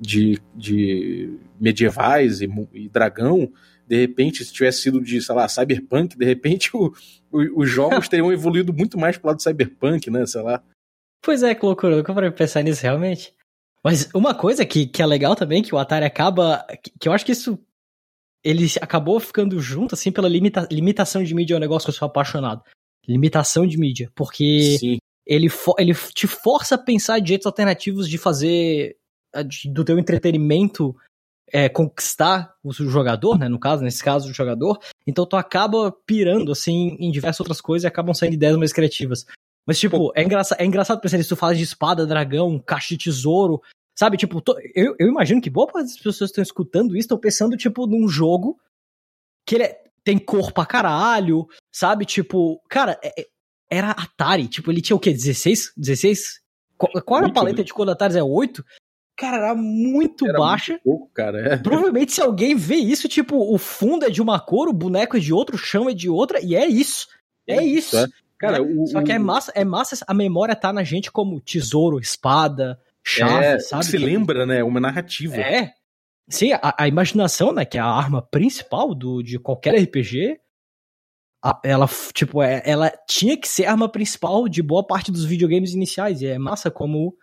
de, 0.00 0.40
de 0.54 1.38
medievais 1.60 2.40
e, 2.40 2.48
e 2.72 2.88
dragão, 2.88 3.52
de 3.86 3.96
repente, 3.96 4.44
se 4.44 4.52
tivesse 4.52 4.82
sido 4.82 5.00
de, 5.00 5.20
sei 5.20 5.34
lá, 5.34 5.48
cyberpunk, 5.48 6.16
de 6.16 6.24
repente 6.24 6.70
o, 6.76 6.92
o, 7.32 7.62
os 7.62 7.70
jogos 7.70 8.06
teriam 8.08 8.32
evoluído 8.32 8.72
muito 8.72 8.98
mais 8.98 9.16
pro 9.16 9.28
lado 9.28 9.36
do 9.36 9.42
cyberpunk, 9.42 10.10
né? 10.10 10.26
Sei 10.26 10.42
lá. 10.42 10.62
Pois 11.22 11.42
é, 11.42 11.54
que 11.54 11.64
loucura, 11.64 11.96
nunca 11.96 12.14
parei 12.14 12.30
pensar 12.30 12.62
nisso 12.62 12.82
realmente. 12.82 13.34
Mas 13.82 14.08
uma 14.14 14.34
coisa 14.34 14.66
que, 14.66 14.86
que 14.86 15.02
é 15.02 15.06
legal 15.06 15.34
também, 15.34 15.62
que 15.62 15.74
o 15.74 15.78
Atari 15.78 16.04
acaba. 16.04 16.64
Que, 16.82 16.92
que 17.00 17.08
eu 17.08 17.12
acho 17.12 17.24
que 17.24 17.32
isso. 17.32 17.58
Ele 18.44 18.66
acabou 18.80 19.18
ficando 19.18 19.60
junto, 19.60 19.94
assim, 19.94 20.12
pela 20.12 20.28
limita, 20.28 20.68
limitação 20.70 21.24
de 21.24 21.34
mídia, 21.34 21.54
é 21.54 21.56
um 21.56 21.60
negócio 21.60 21.86
que 21.86 21.90
eu 21.90 21.94
sou 21.94 22.06
apaixonado. 22.06 22.62
Limitação 23.06 23.66
de 23.66 23.76
mídia. 23.76 24.12
Porque 24.14 24.76
Sim. 24.78 24.98
Ele, 25.28 25.48
ele 25.78 25.94
te 26.14 26.26
força 26.26 26.76
a 26.76 26.78
pensar 26.78 27.18
de 27.18 27.28
jeitos 27.28 27.46
alternativos 27.46 28.08
de 28.08 28.16
fazer 28.16 28.96
do 29.72 29.84
teu 29.84 29.98
entretenimento 29.98 30.94
é, 31.52 31.68
conquistar 31.68 32.54
o 32.62 32.72
jogador, 32.72 33.38
né? 33.38 33.48
No 33.48 33.58
caso, 33.58 33.82
nesse 33.82 34.02
caso, 34.02 34.30
o 34.30 34.34
jogador. 34.34 34.78
Então 35.06 35.26
tu 35.26 35.36
acaba 35.36 35.92
pirando, 36.06 36.52
assim, 36.52 36.96
em 36.98 37.10
diversas 37.10 37.40
outras 37.40 37.60
coisas 37.60 37.84
e 37.84 37.86
acabam 37.86 38.14
saindo 38.14 38.34
ideias 38.34 38.56
mais 38.56 38.72
criativas. 38.72 39.26
Mas, 39.66 39.78
tipo, 39.78 40.12
é, 40.14 40.22
engraça, 40.22 40.56
é 40.58 40.64
engraçado 40.64 41.00
pensar 41.00 41.18
nisso. 41.18 41.34
Tu 41.34 41.36
fala 41.36 41.54
de 41.54 41.62
espada, 41.62 42.06
dragão, 42.06 42.58
caixa 42.58 42.88
de 42.90 43.04
tesouro. 43.04 43.60
Sabe, 43.98 44.16
tipo, 44.16 44.40
to, 44.40 44.54
eu, 44.74 44.94
eu 44.98 45.08
imagino 45.08 45.40
que 45.40 45.50
boa 45.50 45.66
parte 45.66 45.88
das 45.88 45.96
pessoas 45.96 46.18
que 46.18 46.24
estão 46.24 46.42
escutando 46.42 46.96
isso 46.96 47.00
estão 47.06 47.18
pensando, 47.18 47.56
tipo, 47.56 47.86
num 47.86 48.08
jogo 48.08 48.58
que 49.44 49.56
ele 49.56 49.64
é, 49.64 49.82
tem 50.04 50.18
cor 50.18 50.52
pra 50.52 50.64
caralho, 50.64 51.46
sabe? 51.72 52.04
Tipo, 52.04 52.60
cara, 52.68 52.98
é, 53.02 53.20
é 53.20 53.26
era 53.70 53.90
Atari. 53.90 54.48
Tipo, 54.48 54.70
ele 54.70 54.80
tinha 54.80 54.96
o 54.96 55.00
quê? 55.00 55.12
16? 55.12 55.72
16? 55.76 56.40
Qual, 56.76 56.90
qual 57.02 57.20
era 57.20 57.28
a 57.28 57.32
paleta 57.32 57.62
de 57.62 57.74
cor 57.74 57.84
da 57.84 57.92
Atari? 57.92 58.16
É 58.16 58.22
8? 58.22 58.64
Cara, 59.18 59.36
era 59.38 59.54
muito 59.56 60.24
era 60.28 60.38
baixa. 60.38 60.72
Muito 60.74 60.84
pouco, 60.84 61.10
cara. 61.12 61.54
É. 61.54 61.56
Provavelmente 61.56 62.12
se 62.12 62.20
alguém 62.22 62.54
vê 62.54 62.76
isso, 62.76 63.08
tipo, 63.08 63.36
o 63.52 63.58
fundo 63.58 64.06
é 64.06 64.10
de 64.10 64.22
uma 64.22 64.38
cor, 64.38 64.68
o 64.68 64.72
boneco 64.72 65.16
é 65.16 65.20
de 65.20 65.32
outro, 65.32 65.56
o 65.56 65.58
chão 65.58 65.90
é 65.90 65.92
de 65.92 66.08
outra, 66.08 66.40
e 66.40 66.54
é 66.54 66.64
isso. 66.64 67.08
É 67.44 67.60
isso. 67.60 67.98
É. 67.98 68.06
Cara, 68.38 68.62
o, 68.62 68.86
Só 68.86 69.02
que 69.02 69.10
é 69.10 69.18
massa, 69.18 69.50
é 69.56 69.64
massa, 69.64 70.04
a 70.06 70.14
memória 70.14 70.54
tá 70.54 70.72
na 70.72 70.84
gente 70.84 71.10
como 71.10 71.40
tesouro, 71.40 71.98
espada, 71.98 72.78
chave, 73.02 73.44
é, 73.44 73.58
sabe? 73.58 73.86
Se 73.86 73.98
lembra, 73.98 74.46
né? 74.46 74.62
Uma 74.62 74.78
narrativa. 74.78 75.34
É. 75.34 75.72
Sim, 76.28 76.52
a, 76.52 76.76
a, 76.78 76.86
imaginação, 76.86 77.52
né, 77.52 77.64
que 77.64 77.76
é 77.76 77.80
a 77.80 77.86
arma 77.86 78.22
principal 78.22 78.94
do, 78.94 79.20
de 79.20 79.36
qualquer 79.40 79.74
RPG, 79.82 80.38
a, 81.42 81.60
ela, 81.64 81.88
tipo, 82.12 82.40
é, 82.40 82.62
ela 82.64 82.92
tinha 83.08 83.36
que 83.36 83.48
ser 83.48 83.64
a 83.64 83.72
arma 83.72 83.88
principal 83.88 84.48
de 84.48 84.62
boa 84.62 84.86
parte 84.86 85.10
dos 85.10 85.24
videogames 85.24 85.72
iniciais. 85.72 86.22
E 86.22 86.26
é 86.26 86.38
massa 86.38 86.70
como 86.70 87.16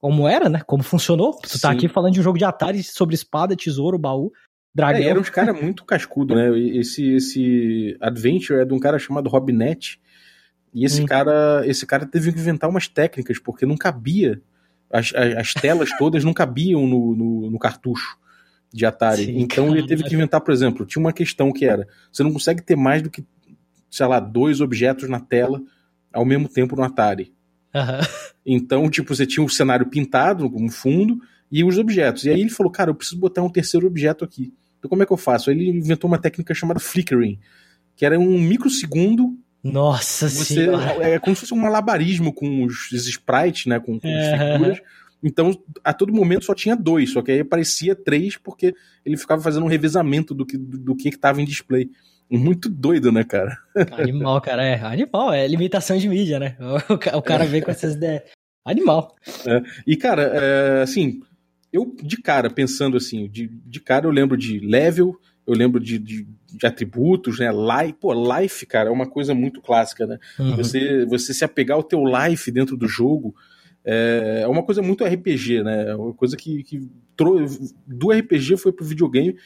como 0.00 0.26
era, 0.26 0.48
né? 0.48 0.62
Como 0.66 0.82
funcionou. 0.82 1.36
Tu 1.36 1.42
tá 1.42 1.48
Sim. 1.48 1.60
tá 1.60 1.70
aqui 1.70 1.88
falando 1.88 2.14
de 2.14 2.20
um 2.20 2.22
jogo 2.22 2.38
de 2.38 2.44
Atari 2.44 2.82
sobre 2.82 3.14
espada, 3.14 3.54
tesouro, 3.54 3.98
baú, 3.98 4.32
dragão. 4.74 5.02
É, 5.02 5.04
era 5.04 5.20
uns 5.20 5.28
cara 5.30 5.52
muito 5.52 5.84
cascudo, 5.84 6.34
né? 6.34 6.58
Esse, 6.58 7.14
esse 7.14 7.96
Adventure 8.00 8.60
é 8.60 8.64
de 8.64 8.72
um 8.72 8.78
cara 8.78 8.98
chamado 8.98 9.28
Rob 9.28 9.52
Net. 9.52 10.00
E 10.72 10.84
esse 10.84 11.02
hum. 11.02 11.06
cara, 11.06 11.62
esse 11.66 11.84
cara 11.84 12.06
teve 12.06 12.32
que 12.32 12.38
inventar 12.38 12.70
umas 12.70 12.88
técnicas, 12.88 13.38
porque 13.38 13.66
não 13.66 13.76
cabia. 13.76 14.40
As, 14.90 15.12
as, 15.14 15.36
as 15.36 15.54
telas 15.54 15.90
todas 15.98 16.24
não 16.24 16.32
cabiam 16.32 16.86
no, 16.86 17.14
no, 17.14 17.50
no 17.50 17.58
cartucho 17.58 18.16
de 18.72 18.86
Atari. 18.86 19.26
Sim, 19.26 19.40
então 19.40 19.66
cara, 19.66 19.78
ele 19.78 19.86
teve 19.86 20.04
que 20.04 20.14
inventar, 20.14 20.40
por 20.40 20.52
exemplo, 20.52 20.86
tinha 20.86 21.00
uma 21.00 21.12
questão 21.12 21.52
que 21.52 21.66
era: 21.66 21.86
você 22.10 22.22
não 22.22 22.32
consegue 22.32 22.62
ter 22.62 22.76
mais 22.76 23.02
do 23.02 23.10
que, 23.10 23.24
sei 23.90 24.06
lá, 24.06 24.18
dois 24.18 24.60
objetos 24.60 25.08
na 25.08 25.20
tela 25.20 25.60
ao 26.12 26.24
mesmo 26.24 26.48
tempo 26.48 26.74
no 26.74 26.82
Atari. 26.82 27.34
Uhum. 27.74 28.00
Então, 28.44 28.90
tipo, 28.90 29.14
você 29.14 29.26
tinha 29.26 29.44
o 29.44 29.48
cenário 29.48 29.86
pintado 29.86 30.50
como 30.50 30.70
fundo 30.70 31.20
e 31.50 31.64
os 31.64 31.78
objetos. 31.78 32.24
E 32.24 32.30
aí 32.30 32.40
ele 32.40 32.50
falou, 32.50 32.70
cara, 32.70 32.90
eu 32.90 32.94
preciso 32.94 33.20
botar 33.20 33.42
um 33.42 33.50
terceiro 33.50 33.86
objeto 33.86 34.24
aqui. 34.24 34.52
Então 34.78 34.88
como 34.88 35.02
é 35.02 35.06
que 35.06 35.12
eu 35.12 35.16
faço? 35.16 35.50
Ele 35.50 35.68
inventou 35.68 36.08
uma 36.08 36.18
técnica 36.18 36.54
chamada 36.54 36.80
flickering, 36.80 37.38
que 37.96 38.04
era 38.04 38.18
um 38.18 38.38
microsegundo. 38.38 39.36
Nossa 39.62 40.28
você, 40.28 40.54
senhora! 40.54 41.06
É 41.06 41.18
como 41.18 41.36
se 41.36 41.40
fosse 41.40 41.52
um 41.54 41.58
malabarismo 41.58 42.32
com 42.32 42.64
os, 42.64 42.90
os 42.90 43.06
sprites, 43.06 43.66
né? 43.66 43.78
Com, 43.78 44.00
com 44.00 44.08
as 44.08 44.52
figuras. 44.52 44.80
Então, 45.22 45.52
a 45.84 45.92
todo 45.92 46.14
momento 46.14 46.46
só 46.46 46.54
tinha 46.54 46.74
dois, 46.74 47.12
só 47.12 47.20
que 47.20 47.30
aí 47.30 47.40
aparecia 47.40 47.94
três 47.94 48.38
porque 48.38 48.74
ele 49.04 49.18
ficava 49.18 49.42
fazendo 49.42 49.64
um 49.64 49.68
revezamento 49.68 50.32
do 50.34 50.46
que 50.46 50.56
do 50.56 50.96
que 50.96 51.10
estava 51.10 51.42
em 51.42 51.44
display. 51.44 51.90
Muito 52.30 52.68
doido, 52.68 53.10
né, 53.10 53.24
cara? 53.24 53.58
Animal, 53.92 54.40
cara, 54.40 54.64
é. 54.64 54.80
Animal, 54.80 55.32
é 55.32 55.46
limitação 55.48 55.98
de 55.98 56.08
mídia, 56.08 56.38
né? 56.38 56.56
O 57.14 57.22
cara 57.22 57.44
vem 57.44 57.60
com 57.60 57.70
essas 57.70 57.94
ideias. 57.94 58.22
Animal. 58.64 59.14
É. 59.46 59.62
E, 59.86 59.96
cara, 59.96 60.22
é, 60.22 60.82
assim, 60.82 61.20
eu 61.72 61.94
de 62.02 62.18
cara, 62.18 62.48
pensando 62.48 62.96
assim, 62.96 63.28
de, 63.28 63.48
de 63.48 63.80
cara 63.80 64.06
eu 64.06 64.10
lembro 64.10 64.36
de 64.36 64.60
level, 64.60 65.18
eu 65.46 65.54
lembro 65.54 65.80
de, 65.80 65.98
de, 65.98 66.26
de 66.46 66.66
atributos, 66.66 67.38
né? 67.38 67.50
Life, 67.50 67.94
pô, 68.00 68.12
life, 68.12 68.64
cara, 68.66 68.88
é 68.88 68.92
uma 68.92 69.08
coisa 69.08 69.34
muito 69.34 69.60
clássica, 69.60 70.06
né? 70.06 70.18
Uhum. 70.38 70.56
Você, 70.56 71.04
você 71.06 71.34
se 71.34 71.44
apegar 71.44 71.76
ao 71.76 71.82
teu 71.82 72.02
life 72.04 72.50
dentro 72.52 72.76
do 72.76 72.86
jogo 72.86 73.34
é, 73.84 74.42
é 74.42 74.48
uma 74.48 74.62
coisa 74.62 74.82
muito 74.82 75.04
RPG, 75.04 75.62
né? 75.62 75.90
É 75.90 75.96
uma 75.96 76.12
coisa 76.12 76.36
que, 76.36 76.62
que 76.62 76.88
do 77.86 78.10
RPG 78.10 78.56
foi 78.56 78.72
pro 78.72 78.84
videogame 78.84 79.36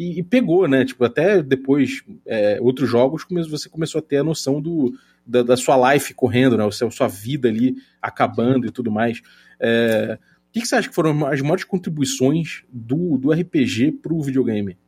e, 0.00 0.20
e, 0.20 0.22
pegou, 0.22 0.66
né? 0.66 0.82
Tipo, 0.82 1.04
até 1.04 1.42
depois, 1.42 2.02
é, 2.26 2.58
outros 2.62 2.88
jogos, 2.88 3.26
você 3.50 3.68
começou 3.68 3.98
a 3.98 4.02
ter 4.02 4.16
a 4.16 4.24
noção 4.24 4.58
do, 4.58 4.94
da, 5.26 5.42
da 5.42 5.56
sua 5.58 5.92
life 5.92 6.14
correndo, 6.14 6.56
né? 6.56 6.64
A 6.64 6.90
sua 6.90 7.06
vida 7.06 7.48
ali 7.48 7.76
acabando 8.00 8.66
e 8.66 8.70
tudo 8.70 8.90
mais. 8.90 9.20
É, 9.60 10.18
o 10.48 10.52
que, 10.52 10.62
que, 10.62 10.66
você 10.66 10.76
acha 10.76 10.88
que 10.88 10.94
foram 10.94 11.26
as 11.26 11.42
maiores 11.42 11.64
contribuições 11.64 12.64
do, 12.72 13.18
do 13.18 13.30
RPG 13.30 13.92
pro 13.92 14.22
videogame? 14.22 14.78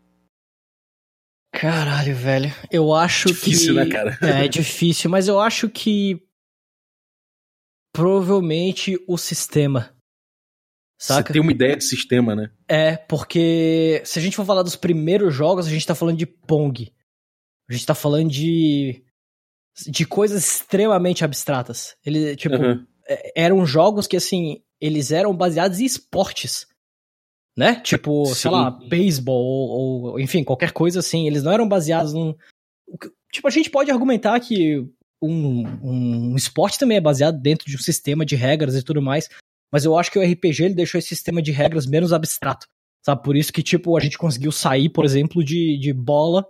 Caralho, 1.52 2.16
velho. 2.16 2.50
Eu 2.70 2.94
acho 2.94 3.28
difícil, 3.28 3.74
que. 3.74 3.80
né, 3.80 3.86
cara? 3.86 4.18
É, 4.22 4.46
é 4.46 4.48
difícil, 4.48 5.10
mas 5.10 5.28
eu 5.28 5.38
acho 5.38 5.68
que. 5.68 6.22
Provavelmente 7.94 8.98
o 9.06 9.18
sistema. 9.18 9.94
Saca? 11.02 11.26
Você 11.26 11.32
tem 11.32 11.42
uma 11.42 11.50
ideia 11.50 11.76
de 11.76 11.82
sistema, 11.82 12.36
né? 12.36 12.48
É, 12.68 12.96
porque 12.96 14.00
se 14.04 14.20
a 14.20 14.22
gente 14.22 14.36
for 14.36 14.46
falar 14.46 14.62
dos 14.62 14.76
primeiros 14.76 15.34
jogos, 15.34 15.66
a 15.66 15.70
gente 15.70 15.84
tá 15.84 15.96
falando 15.96 16.16
de 16.16 16.26
Pong. 16.26 16.92
A 17.68 17.72
gente 17.72 17.84
tá 17.84 17.92
falando 17.92 18.30
de. 18.30 19.02
de 19.88 20.06
coisas 20.06 20.44
extremamente 20.44 21.24
abstratas. 21.24 21.96
Ele, 22.06 22.36
tipo, 22.36 22.54
uhum. 22.54 22.86
eram 23.34 23.66
jogos 23.66 24.06
que, 24.06 24.16
assim, 24.16 24.62
eles 24.80 25.10
eram 25.10 25.36
baseados 25.36 25.80
em 25.80 25.84
esportes. 25.84 26.68
Né? 27.56 27.80
Tipo, 27.80 28.24
Sim. 28.26 28.34
sei 28.42 28.50
lá, 28.52 28.70
beisebol 28.70 29.44
ou, 29.44 30.02
ou, 30.04 30.20
enfim, 30.20 30.44
qualquer 30.44 30.70
coisa 30.70 31.00
assim. 31.00 31.26
Eles 31.26 31.42
não 31.42 31.50
eram 31.50 31.68
baseados 31.68 32.12
num. 32.12 32.32
Tipo, 33.32 33.48
a 33.48 33.50
gente 33.50 33.70
pode 33.70 33.90
argumentar 33.90 34.38
que 34.38 34.88
um, 35.20 35.64
um 35.82 36.36
esporte 36.36 36.78
também 36.78 36.98
é 36.98 37.00
baseado 37.00 37.40
dentro 37.40 37.68
de 37.68 37.74
um 37.74 37.80
sistema 37.80 38.24
de 38.24 38.36
regras 38.36 38.76
e 38.76 38.84
tudo 38.84 39.02
mais. 39.02 39.28
Mas 39.72 39.86
eu 39.86 39.96
acho 39.96 40.10
que 40.10 40.18
o 40.18 40.22
RPG 40.22 40.64
ele 40.64 40.74
deixou 40.74 40.98
esse 40.98 41.08
sistema 41.08 41.40
de 41.40 41.50
regras 41.50 41.86
menos 41.86 42.12
abstrato. 42.12 42.68
Sabe? 43.04 43.22
Por 43.22 43.36
isso 43.36 43.52
que, 43.52 43.62
tipo, 43.62 43.96
a 43.96 44.00
gente 44.00 44.18
conseguiu 44.18 44.52
sair, 44.52 44.88
por 44.88 45.04
exemplo, 45.04 45.42
de, 45.42 45.78
de 45.78 45.92
bola 45.92 46.46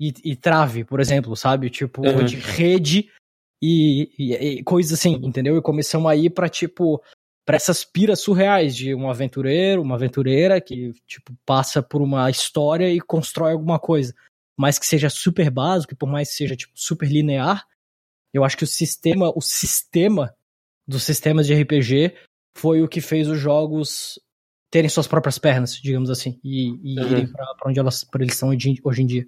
e, 0.00 0.12
e 0.24 0.34
trave, 0.34 0.82
por 0.82 0.98
exemplo, 0.98 1.36
sabe? 1.36 1.70
Tipo, 1.70 2.02
uhum. 2.04 2.24
de 2.24 2.36
rede 2.36 3.08
e, 3.62 4.10
e, 4.18 4.34
e 4.34 4.62
coisas 4.64 4.98
assim, 4.98 5.14
entendeu? 5.22 5.56
E 5.56 5.62
começamos 5.62 6.10
a 6.10 6.16
ir 6.16 6.30
pra, 6.30 6.48
tipo, 6.48 7.00
pra 7.44 7.56
essas 7.56 7.84
piras 7.84 8.20
surreais 8.20 8.74
de 8.74 8.94
um 8.94 9.08
aventureiro, 9.08 9.82
uma 9.82 9.94
aventureira 9.94 10.60
que, 10.60 10.92
tipo, 11.06 11.32
passa 11.46 11.80
por 11.80 12.02
uma 12.02 12.28
história 12.30 12.90
e 12.90 13.00
constrói 13.00 13.52
alguma 13.52 13.78
coisa. 13.78 14.12
Mas 14.58 14.78
que 14.78 14.86
seja 14.86 15.08
super 15.08 15.50
básico, 15.50 15.92
e 15.92 15.96
por 15.96 16.08
mais 16.08 16.30
que 16.30 16.34
seja, 16.34 16.56
tipo, 16.56 16.72
super 16.74 17.08
linear, 17.08 17.64
eu 18.34 18.42
acho 18.42 18.56
que 18.56 18.64
o 18.64 18.66
sistema, 18.66 19.32
o 19.36 19.40
sistema 19.40 20.34
dos 20.86 21.04
sistemas 21.04 21.46
de 21.46 21.54
RPG 21.54 22.14
foi 22.54 22.82
o 22.82 22.88
que 22.88 23.00
fez 23.00 23.28
os 23.28 23.38
jogos 23.38 24.18
terem 24.70 24.88
suas 24.88 25.06
próprias 25.06 25.38
pernas, 25.38 25.74
digamos 25.74 26.08
assim, 26.08 26.38
e, 26.42 26.68
e 26.82 26.98
uhum. 26.98 27.06
irem 27.06 27.26
pra, 27.26 27.44
pra 27.58 27.70
onde 27.70 27.78
elas, 27.78 28.04
pra 28.04 28.22
eles 28.22 28.36
são 28.36 28.48
hoje 28.48 29.02
em 29.02 29.06
dia. 29.06 29.26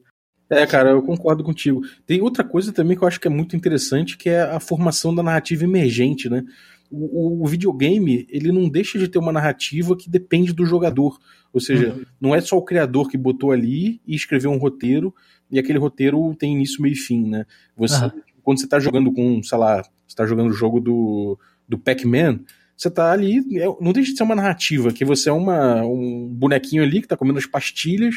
É, 0.49 0.67
cara, 0.67 0.91
eu 0.91 1.03
concordo 1.03 1.43
contigo. 1.43 1.83
Tem 2.07 2.21
outra 2.21 2.45
coisa 2.45 2.73
também 2.73 2.97
que 2.97 3.03
eu 3.03 3.09
acho 3.09 3.21
que 3.21 3.27
é 3.27 3.31
muito 3.31 3.57
interessante, 3.57 4.17
que 4.17 4.29
é 4.29 4.43
a 4.43 4.61
formação 4.61 5.15
da 5.15 5.23
narrativa 5.23 5.65
emergente, 5.65 6.29
né? 6.29 6.45
O, 6.91 7.43
o, 7.43 7.47
videogame, 7.47 8.27
ele 8.31 8.53
não 8.53 8.69
deixa 8.69 8.99
de 8.99 9.09
ter 9.09 9.19
uma 9.19 9.33
narrativa 9.33 9.97
que 9.97 10.09
depende 10.09 10.53
do 10.53 10.65
jogador. 10.65 11.19
Ou 11.53 11.61
seja, 11.61 11.93
uhum. 11.93 12.05
não 12.21 12.35
é 12.35 12.41
só 12.41 12.57
o 12.57 12.65
criador 12.65 13.09
que 13.09 13.17
botou 13.17 13.51
ali 13.51 14.01
e 14.07 14.15
escreveu 14.15 14.51
um 14.51 14.59
roteiro, 14.59 15.15
e 15.51 15.59
aquele 15.59 15.79
roteiro 15.79 16.35
tem 16.37 16.53
início, 16.55 16.81
meio 16.81 16.93
e 16.93 16.97
fim, 16.97 17.29
né? 17.29 17.47
Você, 17.77 18.05
uhum. 18.05 18.11
Quando 18.43 18.61
você 18.61 18.69
tá 18.69 18.79
jogando 18.79 19.13
com, 19.13 19.43
sei 19.43 19.59
lá, 19.59 19.83
você 20.07 20.15
tá 20.15 20.27
jogando 20.27 20.51
o 20.51 20.55
jogo 20.55 20.79
do, 20.79 21.39
do 21.69 21.79
Pac-Man, 21.79 22.41
você 22.77 22.91
tá 22.91 23.13
ali, 23.13 23.39
é, 23.59 23.67
não 23.81 23.93
deixa 23.93 24.11
de 24.11 24.17
ser 24.17 24.25
uma 24.25 24.35
narrativa, 24.35 24.93
que 24.93 25.05
você 25.05 25.29
é 25.29 25.33
uma, 25.33 25.83
um 25.85 26.29
bonequinho 26.29 26.83
ali 26.83 27.01
que 27.01 27.09
tá 27.09 27.17
comendo 27.17 27.39
as 27.39 27.47
pastilhas, 27.47 28.17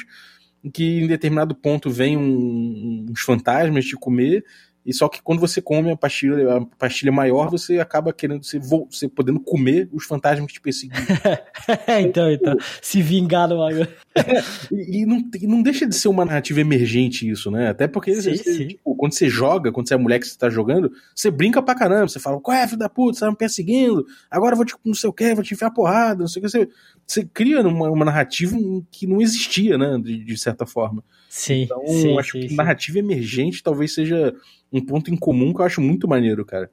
que 0.74 1.02
em 1.02 1.08
determinado 1.08 1.56
ponto 1.56 1.90
vem 1.90 2.18
um, 2.18 3.06
uns 3.10 3.22
fantasmas 3.22 3.86
te 3.86 3.96
comer, 3.96 4.44
e 4.88 4.94
só 4.94 5.10
que 5.10 5.22
quando 5.22 5.40
você 5.42 5.62
come 5.62 5.92
a 5.92 5.98
pastilha, 5.98 6.56
a 6.56 6.66
pastilha 6.78 7.12
maior, 7.12 7.50
você 7.50 7.78
acaba 7.78 8.14
querendo 8.14 8.46
você, 8.46 8.58
você 8.58 9.10
podendo 9.10 9.38
comer 9.38 9.90
os 9.92 10.06
fantasmas 10.06 10.48
que 10.48 10.54
te 10.54 10.62
perseguiam. 10.62 11.04
então, 12.00 12.32
então, 12.32 12.56
se 12.82 13.02
vingar 13.02 13.50
no 13.50 13.58
bagulho. 13.58 13.86
e, 14.72 15.02
e 15.02 15.06
não, 15.06 15.22
não 15.42 15.62
deixa 15.62 15.86
de 15.86 15.94
ser 15.94 16.08
uma 16.08 16.24
narrativa 16.24 16.62
emergente 16.62 17.30
isso, 17.30 17.52
né? 17.52 17.68
Até 17.68 17.86
porque 17.86 18.16
sim, 18.16 18.38
você, 18.38 18.54
sim. 18.54 18.68
Tipo, 18.70 18.96
quando 18.96 19.12
você 19.12 19.28
joga, 19.28 19.74
quando 19.74 19.90
você 19.90 19.96
é 19.96 19.98
mulher 19.98 20.20
que 20.20 20.28
você 20.28 20.38
tá 20.38 20.50
jogando, 20.50 20.90
você 21.14 21.30
brinca 21.30 21.62
pra 21.62 21.76
caramba. 21.76 22.08
Você 22.08 22.18
fala, 22.18 22.40
qual 22.40 22.56
é, 22.56 22.66
filho 22.66 22.80
da 22.80 22.88
puta, 22.88 23.20
você 23.20 23.26
tá 23.26 23.30
me 23.30 23.36
perseguindo, 23.36 24.06
agora 24.32 24.54
eu 24.54 24.58
vou 24.58 24.66
te, 24.66 24.74
não 24.86 24.94
sei 24.94 25.10
o 25.10 25.14
que, 25.14 25.36
vou 25.36 25.44
te 25.44 25.54
enfiar 25.54 25.72
porrada, 25.72 26.22
não 26.22 26.30
sei 26.30 26.40
o 26.40 26.46
que. 26.46 26.50
Você, 26.50 26.70
você 27.06 27.26
cria 27.26 27.60
uma, 27.60 27.90
uma 27.90 28.06
narrativa 28.06 28.56
que 28.90 29.06
não 29.06 29.22
existia, 29.22 29.78
né? 29.78 30.00
De, 30.02 30.24
de 30.24 30.38
certa 30.38 30.66
forma. 30.66 31.04
Sim. 31.30 31.64
Então, 31.64 31.86
sim, 31.86 32.18
acho 32.18 32.40
que 32.40 32.56
narrativa 32.56 33.00
emergente 33.00 33.62
talvez 33.62 33.94
seja 33.94 34.34
um 34.72 34.86
ponto 34.86 35.12
em 35.12 35.18
comum 35.18 35.54
que 35.54 35.62
eu 35.62 35.66
acho 35.66 35.82
muito 35.82 36.08
maneiro, 36.08 36.46
cara. 36.46 36.70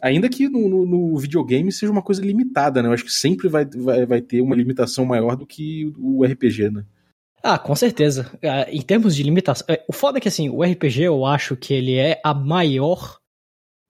Ainda 0.00 0.28
que 0.28 0.48
no, 0.48 0.68
no, 0.68 0.84
no, 0.84 1.16
videogame 1.16 1.70
seja 1.70 1.92
uma 1.92 2.02
coisa 2.02 2.20
limitada, 2.20 2.82
né? 2.82 2.88
Eu 2.88 2.92
acho 2.92 3.04
que 3.04 3.12
sempre 3.12 3.48
vai, 3.48 3.64
vai, 3.64 4.04
vai 4.04 4.20
ter 4.20 4.40
uma 4.40 4.56
limitação 4.56 5.04
maior 5.04 5.36
do 5.36 5.46
que 5.46 5.92
o 5.96 6.24
RPG, 6.24 6.70
né? 6.70 6.84
Ah, 7.40 7.56
com 7.56 7.74
certeza. 7.76 8.30
Ah, 8.42 8.66
em 8.68 8.82
termos 8.82 9.14
de 9.14 9.22
limitação. 9.22 9.64
É, 9.70 9.84
o 9.88 9.92
foda 9.92 10.18
é 10.18 10.20
que 10.20 10.26
assim, 10.26 10.48
o 10.48 10.62
RPG 10.62 11.02
eu 11.02 11.24
acho 11.24 11.56
que 11.56 11.72
ele 11.72 11.96
é 11.96 12.20
a 12.24 12.34
maior 12.34 13.18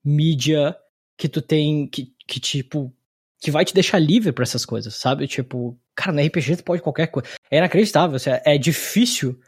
mídia 0.03 0.75
que 1.17 1.27
tu 1.27 1.41
tem. 1.41 1.87
Que, 1.87 2.13
que 2.27 2.39
tipo. 2.39 2.93
Que 3.39 3.49
vai 3.51 3.65
te 3.65 3.73
deixar 3.73 3.99
livre 3.99 4.31
para 4.31 4.43
essas 4.43 4.65
coisas, 4.65 4.95
sabe? 4.95 5.27
Tipo, 5.27 5.77
cara, 5.95 6.11
no 6.11 6.25
RPG 6.25 6.57
tu 6.57 6.63
pode 6.63 6.81
qualquer 6.81 7.07
coisa. 7.07 7.27
É 7.49 7.57
inacreditável. 7.57 8.15
Assim, 8.15 8.29
é 8.45 8.57
difícil 8.57 9.39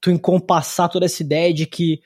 tu 0.00 0.10
encompassar 0.10 0.88
toda 0.88 1.06
essa 1.06 1.22
ideia 1.22 1.52
de 1.52 1.66
que 1.66 2.02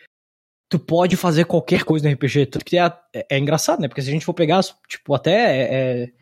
tu 0.69 0.79
pode 0.79 1.17
fazer 1.17 1.45
qualquer 1.45 1.83
coisa 1.85 2.07
no 2.07 2.15
RPG. 2.15 2.47
Tudo 2.47 2.65
que 2.65 2.79
é, 2.79 2.93
é, 3.15 3.27
é, 3.31 3.39
engraçado, 3.39 3.81
né? 3.81 3.89
Porque 3.89 4.03
se 4.03 4.09
a 4.09 4.13
gente 4.13 4.25
for 4.25 4.35
pegar, 4.35 4.63
tipo, 4.87 5.15
até. 5.15 5.33
É, 5.33 5.75
é, 5.75 6.13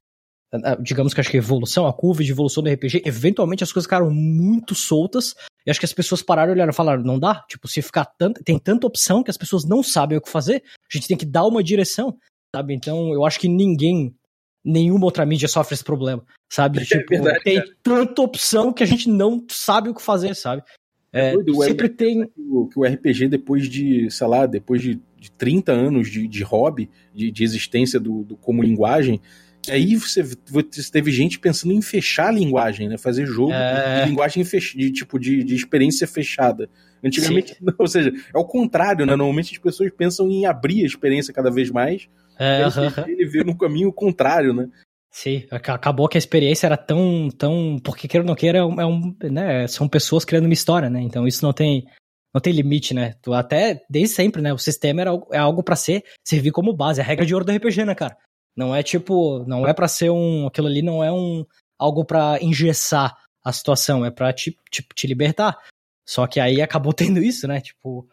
é, 0.65 0.77
digamos 0.81 1.13
que 1.13 1.21
acho 1.21 1.31
que 1.31 1.37
a 1.37 1.39
evolução, 1.39 1.87
a 1.87 1.93
curva 1.93 2.23
de 2.23 2.31
evolução 2.31 2.63
do 2.63 2.71
RPG, 2.71 3.03
eventualmente 3.05 3.65
as 3.65 3.73
coisas 3.73 3.87
ficaram 3.87 4.11
muito 4.11 4.75
soltas. 4.75 5.35
E 5.67 5.71
acho 5.71 5.81
que 5.81 5.87
as 5.87 5.93
pessoas 5.93 6.23
pararam 6.23 6.53
e 6.53 6.55
olharam 6.55 6.71
e 6.71 6.75
falaram: 6.75 7.03
não 7.03 7.19
dá. 7.19 7.45
Tipo, 7.49 7.67
se 7.67 7.83
ficar 7.83 8.05
tanto. 8.05 8.43
Tem 8.45 8.59
tanta 8.59 8.87
opção 8.87 9.23
que 9.23 9.31
as 9.31 9.37
pessoas 9.37 9.65
não 9.65 9.83
sabem 9.83 10.17
o 10.17 10.21
que 10.21 10.31
fazer. 10.31 10.63
A 10.93 10.97
gente 10.97 11.09
tem 11.09 11.17
que 11.17 11.27
dar 11.27 11.45
uma 11.45 11.63
direção, 11.63 12.17
sabe? 12.55 12.75
Então 12.75 13.13
eu 13.13 13.25
acho 13.25 13.41
que 13.41 13.49
ninguém. 13.49 14.15
Nenhuma 14.69 15.05
outra 15.05 15.25
mídia 15.25 15.47
sofre 15.47 15.75
esse 15.75 15.85
problema, 15.85 16.25
sabe? 16.53 16.83
Tipo, 16.85 17.09
verdade, 17.09 17.45
tem 17.45 17.55
cara. 17.55 17.77
tanta 17.85 18.21
opção 18.21 18.73
que 18.73 18.83
a 18.83 18.87
gente 18.87 19.09
não 19.09 19.47
sabe 19.49 19.89
o 19.89 19.95
que 19.95 20.03
fazer, 20.03 20.35
sabe? 20.35 20.61
É, 21.17 21.35
é 21.35 21.65
sempre 21.65 21.89
tem. 21.89 22.27
Que 22.27 22.79
o, 22.79 22.85
RPG, 22.85 23.29
depois 23.29 23.69
de, 23.69 24.11
sei 24.11 24.27
lá, 24.27 24.45
depois 24.45 24.83
de, 24.83 25.01
de 25.19 25.31
30 25.31 25.73
anos 25.73 26.11
de, 26.11 26.29
de 26.29 26.43
hobby, 26.43 26.91
de, 27.15 27.31
de 27.31 27.43
existência 27.43 27.99
do, 27.99 28.23
do, 28.23 28.37
como 28.37 28.63
linguagem, 28.63 29.21
aí 29.71 29.97
você, 29.97 30.23
você, 30.23 30.93
teve 30.93 31.11
gente 31.11 31.39
pensando 31.39 31.73
em 31.73 31.81
fechar 31.81 32.29
a 32.29 32.33
linguagem, 32.33 32.89
né? 32.89 32.99
Fazer 32.99 33.25
jogo 33.25 33.55
é... 33.55 34.03
de 34.03 34.11
linguagem 34.11 34.45
fech, 34.45 34.77
de 34.77 34.91
tipo 34.93 35.19
de, 35.19 35.43
de 35.43 35.55
experiência 35.55 36.07
fechada. 36.07 36.69
Antigamente, 37.03 37.57
não, 37.63 37.75
ou 37.81 37.87
seja, 37.87 38.13
é 38.35 38.39
o 38.39 38.45
contrário, 38.45 39.07
né? 39.07 39.17
Normalmente 39.17 39.55
as 39.55 39.59
pessoas 39.59 39.91
pensam 39.97 40.31
em 40.31 40.45
abrir 40.45 40.83
a 40.83 40.87
experiência 40.87 41.33
cada 41.33 41.51
vez 41.51 41.71
mais. 41.71 42.09
É, 42.39 42.67
uh 42.67 42.71
-huh. 42.71 43.09
ele 43.09 43.25
veio 43.25 43.45
no 43.45 43.57
caminho 43.57 43.91
contrário, 43.91 44.53
né? 44.53 44.69
Sim, 45.17 45.47
acabou 45.51 46.09
que 46.09 46.19
a 46.19 46.21
experiência 46.21 46.67
era 46.67 46.77
tão, 46.77 47.31
tão, 47.31 47.79
porque 47.83 48.07
queira 48.07 48.23
ou 48.23 48.29
não 48.29 48.35
queira, 48.35 48.59
é 48.59 48.85
um, 48.85 49.17
né, 49.23 49.67
são 49.67 49.89
pessoas 49.89 50.27
criando 50.27 50.45
uma 50.45 50.53
história, 50.53 50.91
né? 50.91 51.01
Então 51.01 51.27
isso 51.27 51.43
não 51.43 51.55
tem, 51.55 51.87
não 52.35 52.39
tem 52.39 52.53
limite, 52.53 52.93
né? 52.93 53.15
Tu 53.23 53.33
até 53.33 53.83
desde 53.89 54.15
sempre, 54.15 54.43
né? 54.43 54.53
O 54.53 54.59
sistema 54.59 55.01
era, 55.01 55.11
é 55.33 55.39
algo 55.39 55.63
para 55.63 55.75
ser 55.75 56.05
servir 56.23 56.51
como 56.51 56.77
base, 56.77 57.01
é 57.01 57.03
a 57.03 57.07
regra 57.07 57.25
de 57.25 57.33
ouro 57.33 57.47
do 57.47 57.51
RPG, 57.53 57.87
né, 57.87 57.95
cara? 57.95 58.15
Não 58.55 58.77
é 58.77 58.83
tipo, 58.83 59.43
não 59.47 59.67
é 59.67 59.73
para 59.73 59.89
ser 59.89 60.11
um, 60.11 60.47
aquilo 60.49 60.67
ali 60.67 60.83
não 60.83 61.03
é 61.03 61.11
um 61.11 61.47
algo 61.79 62.05
para 62.05 62.39
engessar 62.43 63.17
a 63.43 63.53
situação, 63.55 64.05
é 64.05 64.11
pra 64.11 64.35
te, 64.35 64.55
te, 64.71 64.87
te 64.95 65.07
libertar. 65.07 65.57
Só 66.07 66.27
que 66.27 66.39
aí 66.39 66.61
acabou 66.61 66.93
tendo 66.95 67.23
isso, 67.23 67.49
né? 67.49 67.63
Tipo, 67.63 68.07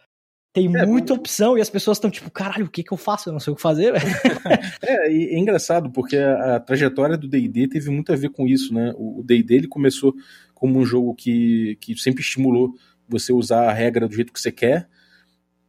tem 0.53 0.73
é, 0.75 0.85
muita 0.85 1.13
opção 1.13 1.57
e 1.57 1.61
as 1.61 1.69
pessoas 1.69 1.97
estão 1.97 2.11
tipo, 2.11 2.29
caralho, 2.29 2.67
o 2.67 2.69
que 2.69 2.83
que 2.83 2.93
eu 2.93 2.97
faço? 2.97 3.27
Eu 3.27 3.33
não 3.33 3.39
sei 3.39 3.51
o 3.51 3.55
que 3.55 3.61
fazer. 3.61 3.93
é, 4.83 5.07
é 5.07 5.37
engraçado 5.37 5.89
porque 5.89 6.15
a, 6.15 6.57
a 6.57 6.59
trajetória 6.59 7.17
do 7.17 7.27
D&D 7.27 7.67
teve 7.67 7.89
muito 7.89 8.13
a 8.13 8.15
ver 8.15 8.29
com 8.29 8.47
isso, 8.47 8.71
né? 8.71 8.93
O 8.95 9.23
D&D 9.25 9.55
ele 9.55 9.67
começou 9.67 10.13
como 10.53 10.79
um 10.79 10.85
jogo 10.85 11.15
que, 11.15 11.75
que 11.81 11.97
sempre 11.97 12.21
estimulou 12.21 12.75
você 13.09 13.33
usar 13.33 13.67
a 13.67 13.73
regra 13.73 14.07
do 14.07 14.15
jeito 14.15 14.31
que 14.31 14.39
você 14.39 14.51
quer 14.51 14.87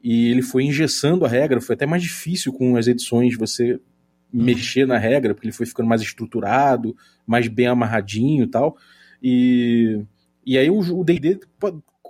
e 0.02 0.28
ele 0.30 0.42
foi 0.42 0.64
engessando 0.64 1.24
a 1.24 1.28
regra, 1.28 1.62
foi 1.62 1.74
até 1.74 1.86
mais 1.86 2.02
difícil 2.02 2.52
com 2.52 2.76
as 2.76 2.86
edições 2.86 3.38
você 3.38 3.80
mexer 4.30 4.86
na 4.86 4.98
regra, 4.98 5.32
porque 5.34 5.46
ele 5.46 5.54
foi 5.54 5.64
ficando 5.64 5.88
mais 5.88 6.02
estruturado, 6.02 6.94
mais 7.26 7.48
bem 7.48 7.68
amarradinho 7.68 8.44
e 8.44 8.46
tal. 8.46 8.76
E, 9.22 10.04
e 10.44 10.58
aí 10.58 10.68
o 10.68 11.02
D&D 11.02 11.40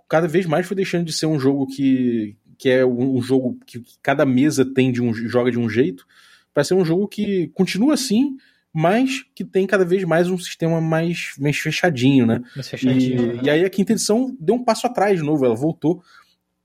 cada 0.09 0.27
vez 0.27 0.45
mais 0.45 0.67
foi 0.67 0.75
deixando 0.75 1.05
de 1.05 1.13
ser 1.13 1.27
um 1.27 1.39
jogo 1.39 1.69
que, 1.69 2.37
que 2.59 2.69
é 2.69 2.85
um 2.85 3.21
jogo 3.21 3.59
que 3.67 3.83
cada 4.03 4.25
mesa 4.25 4.65
tem 4.65 4.93
de 4.93 5.03
um 5.03 5.13
joga 5.13 5.51
de 5.51 5.59
um 5.59 5.69
jeito, 5.69 6.07
para 6.53 6.65
ser 6.65 6.75
um 6.75 6.85
jogo 6.85 7.09
que 7.09 7.49
continua 7.49 7.95
assim, 7.95 8.37
mas 8.73 9.25
que 9.35 9.45
tem 9.45 9.67
cada 9.67 9.85
vez 9.85 10.05
mais 10.05 10.29
um 10.29 10.39
sistema 10.39 10.81
mais, 10.81 11.33
mais 11.39 11.57
fechadinho, 11.59 12.27
né? 12.27 12.43
Mais 12.57 12.69
fechadinho. 12.69 13.23
E, 13.23 13.27
né? 13.35 13.41
e 13.45 13.51
aí 13.51 13.65
a 13.65 13.71
quinta 13.71 13.93
edição 13.93 14.37
deu 14.41 14.57
um 14.57 14.65
passo 14.65 14.87
atrás 14.87 15.19
de 15.19 15.25
novo, 15.25 15.45
ela 15.45 15.55
voltou 15.55 16.03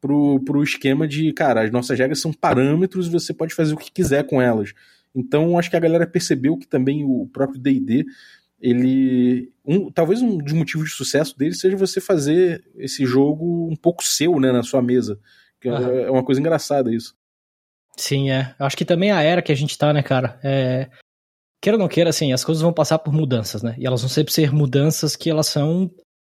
pro, 0.02 0.40
pro 0.42 0.64
esquema 0.64 1.08
de, 1.08 1.32
cara, 1.34 1.64
as 1.64 1.72
nossas 1.72 1.98
regras 1.98 2.20
são 2.20 2.34
parâmetros 2.34 3.08
e 3.08 3.12
você 3.12 3.34
pode 3.34 3.54
fazer 3.54 3.74
o 3.74 3.78
que 3.78 3.92
quiser 3.92 4.26
com 4.26 4.42
elas. 4.42 4.74
Então 5.14 5.58
acho 5.58 5.70
que 5.70 5.76
a 5.76 5.80
galera 5.80 6.08
percebeu 6.08 6.58
que 6.58 6.68
também 6.68 7.04
o 7.04 7.28
próprio 7.32 7.60
D&D 7.60 8.06
ele 8.62 9.52
um, 9.66 9.90
talvez 9.90 10.22
um 10.22 10.38
dos 10.38 10.54
motivos 10.54 10.90
de 10.90 10.96
sucesso 10.96 11.38
dele 11.38 11.54
seja 11.54 11.78
você 11.78 12.02
fazer 12.02 12.64
esse 12.76 13.06
jogo 13.06 13.70
um 13.72 13.76
pouco 13.76 14.04
seu, 14.04 14.40
né, 14.40 14.52
na 14.52 14.64
sua 14.64 14.82
mesa. 14.82 15.20
Uhum. 15.66 16.00
é 16.00 16.12
uma 16.12 16.24
coisa 16.24 16.40
engraçada 16.40 16.94
isso. 16.94 17.16
Sim, 17.98 18.32
é. 18.32 18.56
Eu 18.60 18.66
acho 18.66 18.78
que 18.78 18.86
também 18.86 19.12
a 19.12 19.22
era 19.22 19.42
que 19.42 19.52
a 19.52 19.56
gente 19.56 19.78
tá, 19.78 19.92
né, 19.92 20.02
cara? 20.02 20.40
É... 20.44 20.90
Queira 21.62 21.76
ou 21.76 21.80
não 21.80 21.90
queira, 21.90 22.10
assim, 22.10 22.32
as 22.32 22.46
coisas 22.46 22.62
vão 22.62 22.72
passar 22.72 23.00
por 23.00 23.14
mudanças, 23.14 23.62
né? 23.62 23.76
E 23.78 23.86
elas 23.86 24.02
vão 24.02 24.10
sempre 24.10 24.32
ser 24.32 24.54
mudanças 24.54 25.16
que 25.16 25.30
elas 25.30 25.48
são 25.48 25.92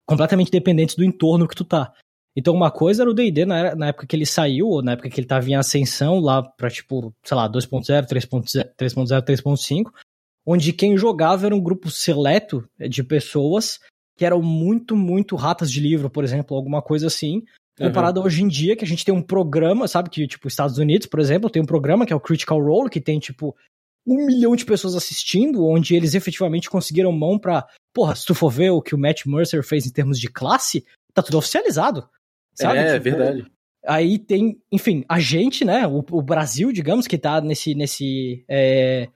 completamente 0.06 0.52
dependentes 0.52 0.96
do 0.96 1.04
entorno 1.04 1.48
que 1.48 1.56
tu 1.56 1.64
tá. 1.64 1.94
Então, 2.36 2.54
uma 2.54 2.72
coisa 2.72 3.04
era 3.04 3.10
o 3.10 3.14
D&D 3.14 3.46
na, 3.46 3.76
na, 3.76 3.88
época 3.88 4.08
que 4.08 4.16
ele 4.16 4.26
saiu, 4.26 4.68
ou 4.68 4.84
na 4.84 4.94
época 4.94 5.10
que 5.10 5.20
ele 5.20 5.28
tava 5.28 5.48
em 5.48 5.56
ascensão, 5.56 6.20
lá 6.20 6.42
pra, 6.44 6.70
tipo, 6.70 7.14
sei 7.24 7.38
lá, 7.38 7.48
2.0, 7.48 8.06
3.0, 8.08 8.76
3.0, 8.76 9.22
3.5, 9.24 9.92
onde 10.46 10.74
quem 10.74 10.98
jogava 10.98 11.46
era 11.46 11.56
um 11.56 11.62
grupo 11.62 11.90
seleto 11.90 12.68
de 12.90 13.04
pessoas 13.04 13.80
que 14.18 14.26
eram 14.26 14.42
muito, 14.42 14.96
muito 14.96 15.36
ratas 15.36 15.72
de 15.72 15.80
livro, 15.80 16.10
por 16.10 16.24
exemplo, 16.24 16.58
alguma 16.58 16.82
coisa 16.82 17.08
assim, 17.08 17.44
Comparado 17.78 18.20
uhum. 18.20 18.26
hoje 18.26 18.44
em 18.44 18.48
dia, 18.48 18.76
que 18.76 18.86
a 18.86 18.88
gente 18.88 19.04
tem 19.04 19.14
um 19.14 19.22
programa, 19.22 19.88
sabe? 19.88 20.10
Que, 20.10 20.28
tipo, 20.28 20.48
Estados 20.48 20.78
Unidos, 20.78 21.08
por 21.08 21.20
exemplo, 21.20 21.50
tem 21.50 21.62
um 21.62 21.66
programa 21.66 22.06
que 22.06 22.14
é 22.14 22.16
o 22.16 22.20
Critical 22.20 22.62
Role, 22.62 22.90
que 22.90 23.02
tem, 23.02 23.20
tipo, 23.20 23.56
um 24.06 24.26
milhão 24.26 24.56
de 24.56 24.66
pessoas 24.66 24.96
assistindo, 24.96 25.66
onde 25.66 25.96
eles 25.96 26.14
efetivamente 26.14 26.70
conseguiram 26.70 27.12
mão 27.12 27.40
pra. 27.40 27.66
Porra, 27.94 28.16
se 28.16 28.26
tu 28.26 28.36
for 28.36 28.50
ver 28.50 28.70
o 28.70 28.82
que 28.82 28.94
o 28.94 28.98
Matt 28.98 29.26
Mercer 29.26 29.64
fez 29.64 29.86
em 29.86 29.92
termos 29.92 30.20
de 30.20 30.28
classe, 30.28 30.86
tá 31.14 31.24
tudo 31.24 31.38
oficializado. 31.38 32.08
Sabe? 32.54 32.78
É, 32.78 32.94
tipo, 32.94 33.04
verdade. 33.04 33.46
Aí 33.86 34.20
tem, 34.20 34.62
enfim, 34.72 35.04
a 35.10 35.20
gente, 35.20 35.66
né? 35.66 35.88
O, 35.88 36.04
o 36.12 36.22
Brasil, 36.22 36.72
digamos, 36.72 37.08
que 37.08 37.18
tá 37.18 37.42
nesse. 37.42 37.74
nesse 37.74 38.46
é, 38.48 39.10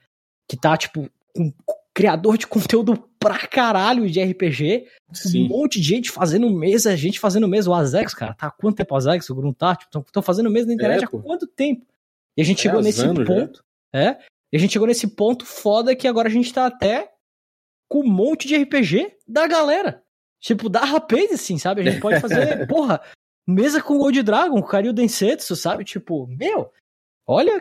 que 0.48 0.56
tá, 0.56 0.76
tipo, 0.76 1.08
com 1.34 1.52
criador 1.98 2.38
de 2.38 2.46
conteúdo 2.46 2.96
pra 3.18 3.36
caralho 3.48 4.08
de 4.08 4.22
RPG. 4.22 4.86
Sim. 5.12 5.46
Um 5.46 5.48
monte 5.48 5.80
de 5.80 5.88
gente 5.88 6.12
fazendo 6.12 6.48
mesa, 6.48 6.96
gente 6.96 7.18
fazendo 7.18 7.48
mesa. 7.48 7.68
O 7.68 7.74
Azex, 7.74 8.14
cara, 8.14 8.34
tá 8.34 8.46
há 8.46 8.50
quanto 8.52 8.76
tempo 8.76 8.94
o 8.94 8.96
Azex, 8.96 9.28
o 9.28 9.34
Gruntar? 9.34 9.76
Estão 9.80 10.00
tipo, 10.04 10.22
fazendo 10.22 10.48
mesa 10.48 10.68
na 10.68 10.74
internet 10.74 11.02
é, 11.02 11.04
há 11.04 11.08
quanto 11.08 11.44
tempo? 11.48 11.84
E 12.36 12.40
a 12.40 12.44
gente 12.44 12.60
é, 12.60 12.62
chegou 12.62 12.80
nesse 12.80 13.02
ponto. 13.02 13.64
Já. 13.92 14.00
É. 14.00 14.18
E 14.52 14.56
a 14.56 14.60
gente 14.60 14.72
chegou 14.72 14.86
nesse 14.86 15.08
ponto 15.08 15.44
foda 15.44 15.96
que 15.96 16.06
agora 16.06 16.28
a 16.28 16.30
gente 16.30 16.54
tá 16.54 16.66
até 16.66 17.10
com 17.88 18.02
um 18.02 18.08
monte 18.08 18.46
de 18.46 18.56
RPG 18.56 19.16
da 19.26 19.48
galera. 19.48 20.00
Tipo, 20.38 20.68
da 20.68 20.84
rapaz, 20.84 21.32
assim, 21.32 21.58
sabe? 21.58 21.80
A 21.80 21.84
gente 21.90 22.00
pode 22.00 22.20
fazer, 22.20 22.64
porra, 22.68 23.00
mesa 23.44 23.82
com 23.82 23.98
Gold 23.98 24.22
Dragon, 24.22 24.62
com 24.62 24.68
Karyu 24.68 24.92
Densetsu, 24.92 25.56
sabe? 25.56 25.84
Tipo, 25.84 26.28
meu, 26.28 26.70
olha 27.26 27.60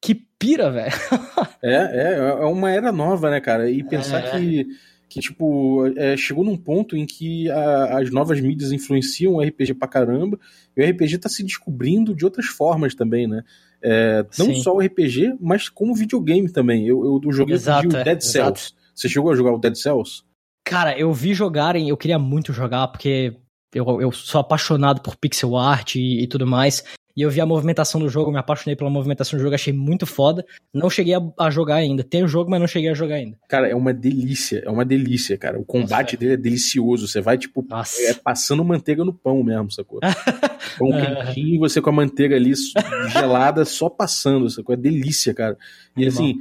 que 0.00 0.14
pira, 0.14 0.70
velho. 0.70 0.92
é, 1.62 1.74
é, 1.74 2.14
é 2.18 2.44
uma 2.46 2.70
era 2.70 2.90
nova, 2.90 3.30
né, 3.30 3.40
cara? 3.40 3.70
E 3.70 3.84
pensar 3.84 4.20
é. 4.24 4.30
que, 4.30 4.66
que, 5.08 5.20
tipo, 5.20 5.86
é, 5.96 6.16
chegou 6.16 6.44
num 6.44 6.56
ponto 6.56 6.96
em 6.96 7.04
que 7.04 7.50
a, 7.50 7.98
as 7.98 8.10
novas 8.10 8.40
mídias 8.40 8.72
influenciam 8.72 9.34
o 9.34 9.42
RPG 9.42 9.74
pra 9.74 9.88
caramba, 9.88 10.38
e 10.76 10.82
o 10.82 10.90
RPG 10.90 11.18
tá 11.18 11.28
se 11.28 11.42
descobrindo 11.42 12.14
de 12.14 12.24
outras 12.24 12.46
formas 12.46 12.94
também, 12.94 13.26
né? 13.26 13.42
É, 13.82 14.24
não 14.38 14.46
Sim. 14.46 14.62
só 14.62 14.74
o 14.74 14.80
RPG, 14.80 15.36
mas 15.40 15.68
como 15.68 15.94
videogame 15.94 16.50
também. 16.50 16.86
Eu, 16.86 17.20
eu 17.22 17.32
joguei 17.32 17.54
exato, 17.54 17.88
o 17.88 18.04
Dead 18.04 18.20
Cells. 18.20 18.66
Exato. 18.66 18.80
Você 18.94 19.08
chegou 19.08 19.32
a 19.32 19.36
jogar 19.36 19.52
o 19.52 19.58
Dead 19.58 19.74
Cells? 19.74 20.22
Cara, 20.64 20.98
eu 20.98 21.12
vi 21.12 21.32
jogarem, 21.34 21.88
eu 21.88 21.96
queria 21.96 22.18
muito 22.18 22.52
jogar, 22.52 22.88
porque 22.88 23.34
eu, 23.74 24.00
eu 24.00 24.12
sou 24.12 24.40
apaixonado 24.40 25.00
por 25.00 25.16
pixel 25.16 25.56
art 25.56 25.96
e, 25.96 26.22
e 26.22 26.26
tudo 26.26 26.46
mais. 26.46 26.84
E 27.16 27.22
eu 27.22 27.30
vi 27.30 27.40
a 27.40 27.46
movimentação 27.46 28.00
do 28.00 28.08
jogo, 28.08 28.30
me 28.30 28.38
apaixonei 28.38 28.76
pela 28.76 28.90
movimentação 28.90 29.38
do 29.38 29.42
jogo, 29.42 29.54
achei 29.54 29.72
muito 29.72 30.06
foda. 30.06 30.44
Não 30.72 30.88
cheguei 30.88 31.14
a, 31.14 31.20
a 31.38 31.50
jogar 31.50 31.76
ainda. 31.76 32.04
Tem 32.04 32.22
o 32.22 32.28
jogo, 32.28 32.50
mas 32.50 32.60
não 32.60 32.66
cheguei 32.66 32.90
a 32.90 32.94
jogar 32.94 33.16
ainda. 33.16 33.36
Cara, 33.48 33.68
é 33.68 33.74
uma 33.74 33.92
delícia, 33.92 34.62
é 34.64 34.70
uma 34.70 34.84
delícia, 34.84 35.36
cara. 35.36 35.58
O 35.58 35.64
combate 35.64 36.12
Nossa, 36.12 36.16
dele 36.16 36.34
é 36.34 36.36
delicioso. 36.36 37.08
Você 37.08 37.20
vai, 37.20 37.36
tipo, 37.36 37.66
é 38.08 38.14
passando 38.14 38.64
manteiga 38.64 39.04
no 39.04 39.12
pão 39.12 39.42
mesmo, 39.42 39.70
sacou? 39.70 40.00
Pão 40.78 40.90
quentinho 40.90 41.56
e 41.56 41.58
você 41.58 41.80
com 41.80 41.90
a 41.90 41.92
manteiga 41.92 42.36
ali 42.36 42.52
gelada 43.12 43.64
só 43.64 43.88
passando, 43.88 44.48
sacou? 44.48 44.74
É 44.74 44.78
delícia, 44.78 45.34
cara. 45.34 45.56
E 45.96 46.06
assim, 46.06 46.36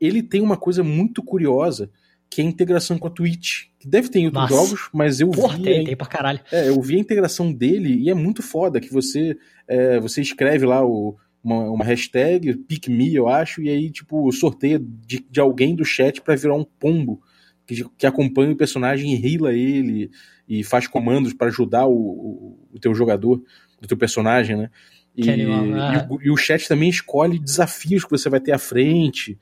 ele 0.00 0.22
tem 0.22 0.40
uma 0.40 0.56
coisa 0.56 0.82
muito 0.82 1.22
curiosa 1.22 1.90
que 2.34 2.40
é 2.40 2.44
a 2.44 2.48
integração 2.48 2.98
com 2.98 3.06
a 3.06 3.10
Twitch. 3.10 3.66
Que 3.78 3.86
deve 3.86 4.08
ter 4.08 4.18
em 4.18 4.26
outros 4.26 4.50
Nossa. 4.50 4.54
jogos, 4.54 4.88
mas 4.92 5.20
eu 5.20 5.30
Porra, 5.30 5.56
vi. 5.56 5.62
Tem, 5.62 5.84
tem 5.84 5.96
pra 5.96 6.06
caralho. 6.06 6.40
É, 6.50 6.68
eu 6.68 6.82
vi 6.82 6.96
a 6.96 6.98
integração 6.98 7.52
dele 7.52 7.94
e 7.94 8.10
é 8.10 8.14
muito 8.14 8.42
foda 8.42 8.80
que 8.80 8.92
você, 8.92 9.36
é, 9.68 10.00
você 10.00 10.20
escreve 10.20 10.66
lá 10.66 10.84
o, 10.84 11.16
uma, 11.42 11.70
uma 11.70 11.84
hashtag, 11.84 12.56
pick 12.56 12.88
me, 12.88 13.14
eu 13.14 13.28
acho, 13.28 13.62
e 13.62 13.68
aí, 13.68 13.88
tipo, 13.88 14.32
sorteia 14.32 14.80
de, 14.80 15.24
de 15.30 15.40
alguém 15.40 15.76
do 15.76 15.84
chat 15.84 16.20
para 16.20 16.34
virar 16.34 16.56
um 16.56 16.64
pombo 16.64 17.22
que, 17.64 17.84
que 17.96 18.06
acompanha 18.06 18.50
o 18.50 18.56
personagem 18.56 19.12
e 19.12 19.16
rila 19.16 19.52
ele 19.52 20.10
e 20.48 20.64
faz 20.64 20.88
comandos 20.88 21.32
para 21.32 21.46
ajudar 21.46 21.86
o, 21.86 21.94
o, 21.94 22.68
o, 22.72 22.80
teu 22.80 22.92
jogador, 22.96 23.40
o 23.80 23.86
teu 23.86 23.96
personagem, 23.96 24.56
né? 24.56 24.70
E, 25.16 25.30
animal, 25.30 25.64
e, 25.66 26.12
o, 26.12 26.22
e 26.22 26.30
o 26.32 26.36
chat 26.36 26.66
também 26.66 26.88
escolhe 26.88 27.38
desafios 27.38 28.04
que 28.04 28.10
você 28.10 28.28
vai 28.28 28.40
ter 28.40 28.50
à 28.50 28.58
frente. 28.58 29.38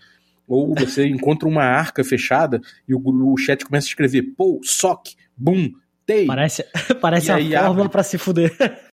Ou 0.46 0.74
você 0.74 1.06
encontra 1.06 1.48
uma 1.48 1.64
arca 1.64 2.04
fechada 2.04 2.60
e 2.88 2.94
o, 2.94 3.02
o 3.04 3.36
chat 3.36 3.64
começa 3.64 3.86
a 3.86 3.90
escrever 3.90 4.22
pô, 4.36 4.60
sock, 4.62 5.14
boom, 5.36 5.70
tei. 6.04 6.26
Parece, 6.26 6.64
parece 7.00 7.32
a 7.32 7.64
fórmula 7.64 7.88
para 7.88 8.02
se 8.02 8.18
fuder. 8.18 8.52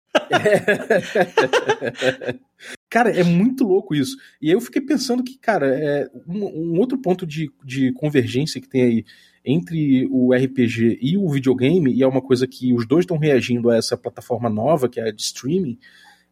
cara, 2.89 3.11
é 3.11 3.23
muito 3.23 3.63
louco 3.63 3.95
isso. 3.95 4.17
E 4.41 4.47
aí 4.47 4.53
eu 4.53 4.61
fiquei 4.61 4.81
pensando 4.81 5.23
que, 5.23 5.37
cara, 5.37 5.67
é 5.67 6.09
um, 6.27 6.45
um, 6.45 6.79
outro 6.79 6.97
ponto 6.97 7.25
de, 7.25 7.51
de 7.63 7.91
convergência 7.93 8.61
que 8.61 8.67
tem 8.67 8.81
aí 8.81 9.05
entre 9.45 10.07
o 10.11 10.33
RPG 10.33 10.99
e 11.01 11.17
o 11.17 11.29
videogame, 11.29 11.93
e 11.93 12.03
é 12.03 12.07
uma 12.07 12.21
coisa 12.21 12.47
que 12.47 12.73
os 12.73 12.85
dois 12.85 13.03
estão 13.03 13.17
reagindo 13.17 13.69
a 13.69 13.77
essa 13.77 13.95
plataforma 13.95 14.49
nova, 14.49 14.89
que 14.89 14.99
é 14.99 15.07
a 15.07 15.11
de 15.11 15.21
streaming, 15.21 15.77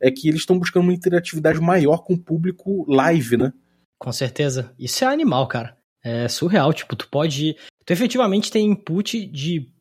é 0.02 0.12
que 0.12 0.28
eles 0.28 0.42
estão 0.42 0.60
buscando 0.60 0.84
uma 0.84 0.94
interatividade 0.94 1.62
maior 1.62 2.04
com 2.04 2.14
o 2.14 2.20
público 2.20 2.86
live, 2.92 3.38
né? 3.38 3.54
Com 4.00 4.12
certeza. 4.12 4.74
Isso 4.78 5.04
é 5.04 5.08
animal, 5.08 5.48
cara. 5.48 5.78
É 6.04 6.28
surreal. 6.28 6.74
Tipo, 6.74 6.96
tu 6.96 7.08
pode. 7.10 7.56
Tu 7.86 7.94
efetivamente 7.94 8.52
tem 8.52 8.68
input 8.68 9.26
de. 9.26 9.72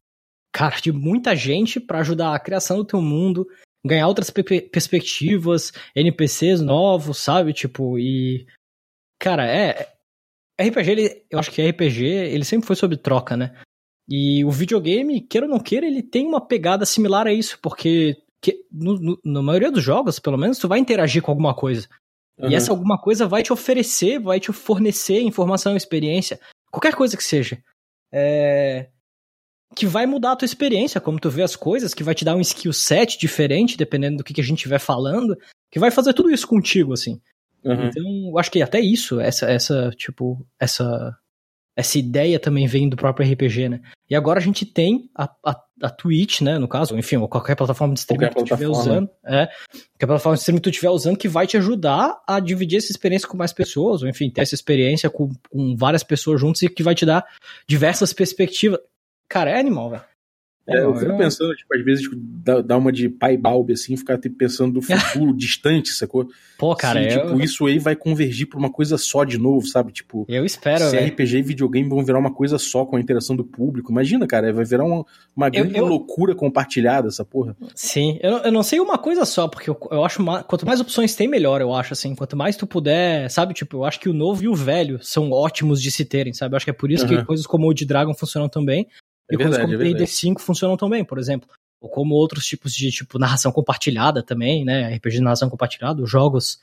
Cara, 0.53 0.77
de 0.81 0.93
muita 0.93 1.35
gente 1.35 1.81
para 1.81 1.99
ajudar 1.99 2.35
a 2.35 2.39
criação 2.39 2.77
do 2.77 2.85
teu 2.85 3.03
mundo, 3.03 3.45
ganhar 3.85 4.07
outras 4.07 4.31
perspectivas, 4.31 5.73
NPCs 5.95 6.61
novos, 6.61 7.19
sabe? 7.19 7.53
Tipo, 7.53 7.99
e. 7.99 8.47
Cara, 9.19 9.47
é. 9.47 9.93
RPG, 10.61 10.91
ele, 10.91 11.27
eu 11.29 11.39
acho 11.39 11.51
que 11.51 11.69
RPG, 11.69 12.05
ele 12.05 12.45
sempre 12.45 12.67
foi 12.67 12.77
sobre 12.77 12.97
troca, 12.97 13.37
né? 13.37 13.61
E 14.09 14.45
o 14.45 14.51
videogame, 14.51 15.21
queira 15.21 15.47
ou 15.47 15.51
não 15.51 15.59
queira, 15.59 15.87
ele 15.87 16.03
tem 16.03 16.27
uma 16.27 16.41
pegada 16.41 16.87
similar 16.87 17.27
a 17.27 17.33
isso, 17.33 17.59
porque 17.61 18.17
que, 18.41 18.65
no, 18.71 18.99
no, 19.01 19.21
na 19.25 19.43
maioria 19.43 19.73
dos 19.73 19.83
jogos, 19.83 20.19
pelo 20.19 20.37
menos, 20.37 20.59
tu 20.59 20.69
vai 20.69 20.79
interagir 20.79 21.23
com 21.23 21.31
alguma 21.31 21.55
coisa. 21.55 21.89
Uhum. 22.39 22.51
E 22.51 22.55
essa 22.55 22.73
alguma 22.73 23.01
coisa 23.01 23.27
vai 23.27 23.43
te 23.43 23.53
oferecer, 23.53 24.19
vai 24.19 24.41
te 24.41 24.53
fornecer 24.53 25.21
informação, 25.21 25.77
experiência, 25.77 26.41
qualquer 26.71 26.95
coisa 26.95 27.17
que 27.17 27.25
seja. 27.25 27.63
É... 28.13 28.89
Que 29.75 29.87
vai 29.87 30.07
mudar 30.07 30.33
a 30.33 30.37
tua 30.37 30.47
experiência, 30.47 31.01
como 31.01 31.19
tu 31.19 31.29
vê 31.31 31.43
as 31.43 31.57
coisas, 31.57 31.95
que 31.95 32.05
vai 32.05 32.15
te 32.15 32.25
dar 32.25 32.37
um 32.37 32.41
skill 32.41 32.73
set 32.73 33.19
diferente, 33.19 33.77
dependendo 33.77 34.19
do 34.19 34.25
que, 34.25 34.33
que 34.33 34.41
a 34.41 34.45
gente 34.45 34.59
estiver 34.59 34.79
falando, 34.79 35.37
que 35.71 35.81
vai 35.81 35.91
fazer 35.91 36.13
tudo 36.13 36.31
isso 36.31 36.47
contigo, 36.47 36.93
assim. 36.93 37.21
Uhum. 37.65 37.87
Então, 37.87 38.05
eu 38.31 38.39
acho 38.39 38.51
que 38.51 38.63
até 38.63 38.79
isso, 38.79 39.19
essa, 39.21 39.51
essa, 39.51 39.91
tipo, 39.97 40.47
essa 40.61 41.17
essa 41.77 41.99
ideia 41.99 42.39
também 42.39 42.67
vem 42.67 42.89
do 42.89 42.97
próprio 42.97 43.31
RPG, 43.31 43.69
né? 43.69 43.81
E 44.09 44.15
agora 44.15 44.39
a 44.39 44.43
gente 44.43 44.65
tem 44.65 45.11
a, 45.15 45.29
a, 45.45 45.61
a 45.83 45.91
Twitch, 45.91 46.41
né? 46.41 46.59
No 46.59 46.69
caso, 46.69 46.97
enfim, 46.97 47.17
ou 47.17 47.29
qualquer 47.29 47.57
plataforma 47.57 47.95
de 47.95 48.01
streaming 48.01 48.29
que 48.29 48.35
tu 48.35 48.45
estiver 48.45 48.69
usando. 48.69 49.11
É, 49.25 49.47
qualquer 49.47 50.07
plataforma 50.07 50.37
de 50.37 50.41
streaming 50.41 50.61
que 50.61 50.65
tu 50.65 50.71
estiver 50.71 50.91
usando 50.91 51.17
que 51.17 51.29
vai 51.29 51.47
te 51.47 51.57
ajudar 51.57 52.17
a 52.27 52.39
dividir 52.39 52.79
essa 52.79 52.93
experiência 52.93 53.29
com 53.29 53.37
mais 53.37 53.53
pessoas, 53.53 54.03
ou 54.03 54.09
enfim, 54.09 54.31
ter 54.31 54.43
essa 54.43 54.55
experiência 54.55 55.11
com, 55.11 55.31
com 55.51 55.75
várias 55.77 56.05
pessoas 56.05 56.41
juntos 56.41 56.63
e 56.63 56.69
que 56.69 56.83
vai 56.83 56.95
te 56.95 57.05
dar 57.05 57.27
diversas 57.67 58.13
perspectivas. 58.13 58.79
Cara, 59.29 59.51
é 59.51 59.59
animal, 59.59 59.91
velho. 59.91 60.03
É, 60.67 60.81
eu 60.81 60.95
fico 60.97 61.17
pensando, 61.19 61.55
tipo, 61.55 61.75
às 61.77 61.85
vezes, 61.85 62.05
tipo, 62.05 62.17
dar 62.17 62.79
uma 62.79 62.91
de 62.91 63.09
pai 63.09 63.37
balbe, 63.37 63.75
assim, 63.75 63.97
ficar 63.97 64.17
tipo, 64.19 64.37
pensando 64.37 64.75
do 64.75 64.83
futuro 64.83 65.33
distante, 65.37 65.91
sacou? 65.91 66.27
Pô, 66.57 66.75
cara, 66.75 67.03
Sim, 67.03 67.19
eu... 67.19 67.27
tipo, 67.27 67.41
isso 67.43 67.67
aí 67.67 67.79
vai 67.79 67.95
convergir 67.95 68.49
pra 68.49 68.59
uma 68.59 68.71
coisa 68.71 68.97
só 68.97 69.25
de 69.25 69.37
novo, 69.37 69.67
sabe? 69.67 69.93
Tipo, 69.93 70.25
eu 70.27 70.45
espero, 70.45 70.85
se 70.85 70.97
RPG 70.97 71.39
e 71.39 71.43
videogame 71.43 71.89
vão 71.89 72.03
virar 72.03 72.19
uma 72.19 72.33
coisa 72.33 72.57
só 72.57 72.87
com 72.87 72.97
a 72.97 73.01
interação 73.01 73.37
do 73.37 73.45
público. 73.45 73.93
Imagina, 73.93 74.27
cara, 74.27 74.53
vai 74.53 74.65
virar 74.65 74.85
uma, 74.85 75.05
uma 75.37 75.51
grande 75.51 75.77
eu, 75.77 75.85
eu... 75.85 75.87
loucura 75.87 76.35
compartilhada 76.35 77.09
essa 77.09 77.25
porra. 77.25 77.55
Sim, 77.75 78.19
eu, 78.23 78.39
eu 78.39 78.53
não 78.53 78.63
sei 78.63 78.81
uma 78.81 78.97
coisa 78.97 79.27
só, 79.27 79.47
porque 79.47 79.69
eu, 79.69 79.79
eu 79.91 80.03
acho, 80.03 80.23
mais, 80.23 80.45
quanto 80.47 80.65
mais 80.65 80.81
opções 80.81 81.15
tem, 81.15 81.29
melhor, 81.29 81.61
eu 81.61 81.75
acho, 81.75 81.93
assim. 81.93 82.15
Quanto 82.15 82.37
mais 82.37 82.57
tu 82.57 82.67
puder, 82.67 83.31
sabe? 83.31 83.53
Tipo, 83.53 83.79
eu 83.79 83.85
acho 83.85 84.01
que 84.01 84.09
o 84.09 84.15
novo 84.15 84.43
e 84.43 84.49
o 84.49 84.55
velho 84.55 84.99
são 85.03 85.31
ótimos 85.31 85.83
de 85.83 85.91
se 85.91 86.07
terem, 86.07 86.33
sabe? 86.33 86.55
Eu 86.55 86.57
acho 86.57 86.65
que 86.65 86.71
é 86.71 86.75
por 86.75 86.91
isso 86.91 87.05
uhum. 87.05 87.19
que 87.19 87.25
coisas 87.25 87.47
como 87.47 87.69
o 87.69 87.75
de 87.75 87.85
Dragon 87.85 88.15
funcionam 88.15 88.49
também. 88.49 88.87
É 89.31 89.35
e 89.35 89.37
verdade, 89.37 89.67
coisas 89.67 89.93
como 89.93 90.03
é 90.03 90.07
5 90.07 90.41
funcionam 90.41 90.77
também, 90.77 91.05
por 91.05 91.19
exemplo. 91.19 91.49
Ou 91.81 91.89
como 91.89 92.15
outros 92.15 92.47
tipos 92.47 92.73
de 92.73 92.91
tipo 92.91 93.19
narração 93.19 93.53
compartilhada 93.53 94.23
também, 94.23 94.65
né? 94.65 94.95
RPG 94.97 95.17
de 95.17 95.23
narração 95.23 95.51
compartilhada, 95.51 96.05
jogos 96.07 96.61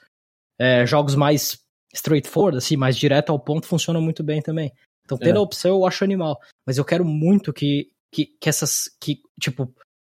é, 0.60 0.86
jogos 0.86 1.15
mais 1.15 1.60
straightforward, 1.93 2.58
assim, 2.58 2.78
mais 2.78 2.95
direto 2.95 3.32
ao 3.32 3.39
ponto, 3.39 3.67
funcionam 3.67 4.02
muito 4.02 4.24
bem 4.24 4.41
também. 4.41 4.71
Então, 5.04 5.17
tendo 5.17 5.38
é. 5.38 5.39
a 5.39 5.41
opção, 5.41 5.71
eu 5.71 5.86
acho 5.86 6.04
animal. 6.04 6.39
Mas 6.65 6.78
eu 6.78 6.86
quero 6.86 7.04
muito 7.04 7.52
que, 7.52 7.89
que, 8.13 8.26
que 8.39 8.47
essas. 8.47 8.89
que, 9.00 9.21
tipo, 9.39 9.74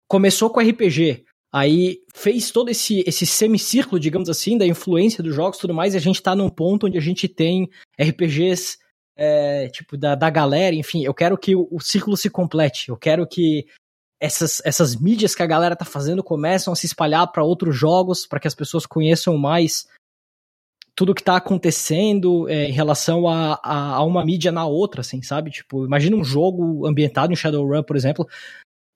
começou 0.08 0.50
com 0.50 0.60
RPG, 0.60 1.26
aí 1.52 2.00
fez 2.14 2.52
todo 2.52 2.70
esse, 2.70 3.04
esse 3.08 3.26
semicírculo, 3.26 4.00
digamos 4.00 4.30
assim, 4.30 4.58
da 4.58 4.66
influência 4.66 5.24
dos 5.24 5.36
jogos 5.36 5.58
e 5.58 5.62
tudo 5.62 5.74
mais, 5.74 5.94
e 5.94 5.98
a 5.98 6.02
gente 6.02 6.22
tá 6.22 6.36
num 6.36 6.50
ponto 6.50 6.86
onde 6.86 6.98
a 6.98 7.02
gente 7.02 7.28
tem 7.28 7.70
RPGs 8.00 8.78
é, 9.16 9.70
tipo, 9.70 9.98
da, 9.98 10.16
da 10.16 10.30
galera, 10.30 10.76
enfim, 10.76 11.04
eu 11.04 11.14
quero 11.14 11.38
que 11.38 11.56
o, 11.56 11.68
o 11.72 11.80
círculo 11.80 12.18
se 12.18 12.30
complete, 12.30 12.90
eu 12.90 12.98
quero 12.98 13.26
que 13.28 13.66
essas, 14.20 14.62
essas 14.66 14.96
mídias 14.96 15.36
que 15.36 15.44
a 15.44 15.48
galera 15.48 15.76
tá 15.76 15.86
fazendo 15.86 16.24
começam 16.24 16.74
a 16.74 16.76
se 16.76 16.86
espalhar 16.86 17.32
para 17.32 17.44
outros 17.44 17.76
jogos, 17.76 18.26
para 18.26 18.40
que 18.40 18.48
as 18.48 18.56
pessoas 18.56 18.86
conheçam 18.86 19.38
mais 19.38 19.88
tudo 20.96 21.14
que 21.14 21.24
tá 21.24 21.36
acontecendo 21.36 22.48
é, 22.48 22.70
em 22.70 22.72
relação 22.72 23.28
a, 23.28 23.60
a, 23.62 23.96
a, 23.96 24.04
uma 24.04 24.26
mídia 24.26 24.52
na 24.52 24.66
outra, 24.66 25.02
assim, 25.02 25.22
sabe? 25.22 25.52
Tipo, 25.52 25.86
imagina 25.86 26.16
um 26.16 26.24
jogo 26.24 26.88
ambientado 26.88 27.34
em 27.34 27.36
Shadowrun, 27.36 27.84
por 27.84 27.98
exemplo, 27.98 28.26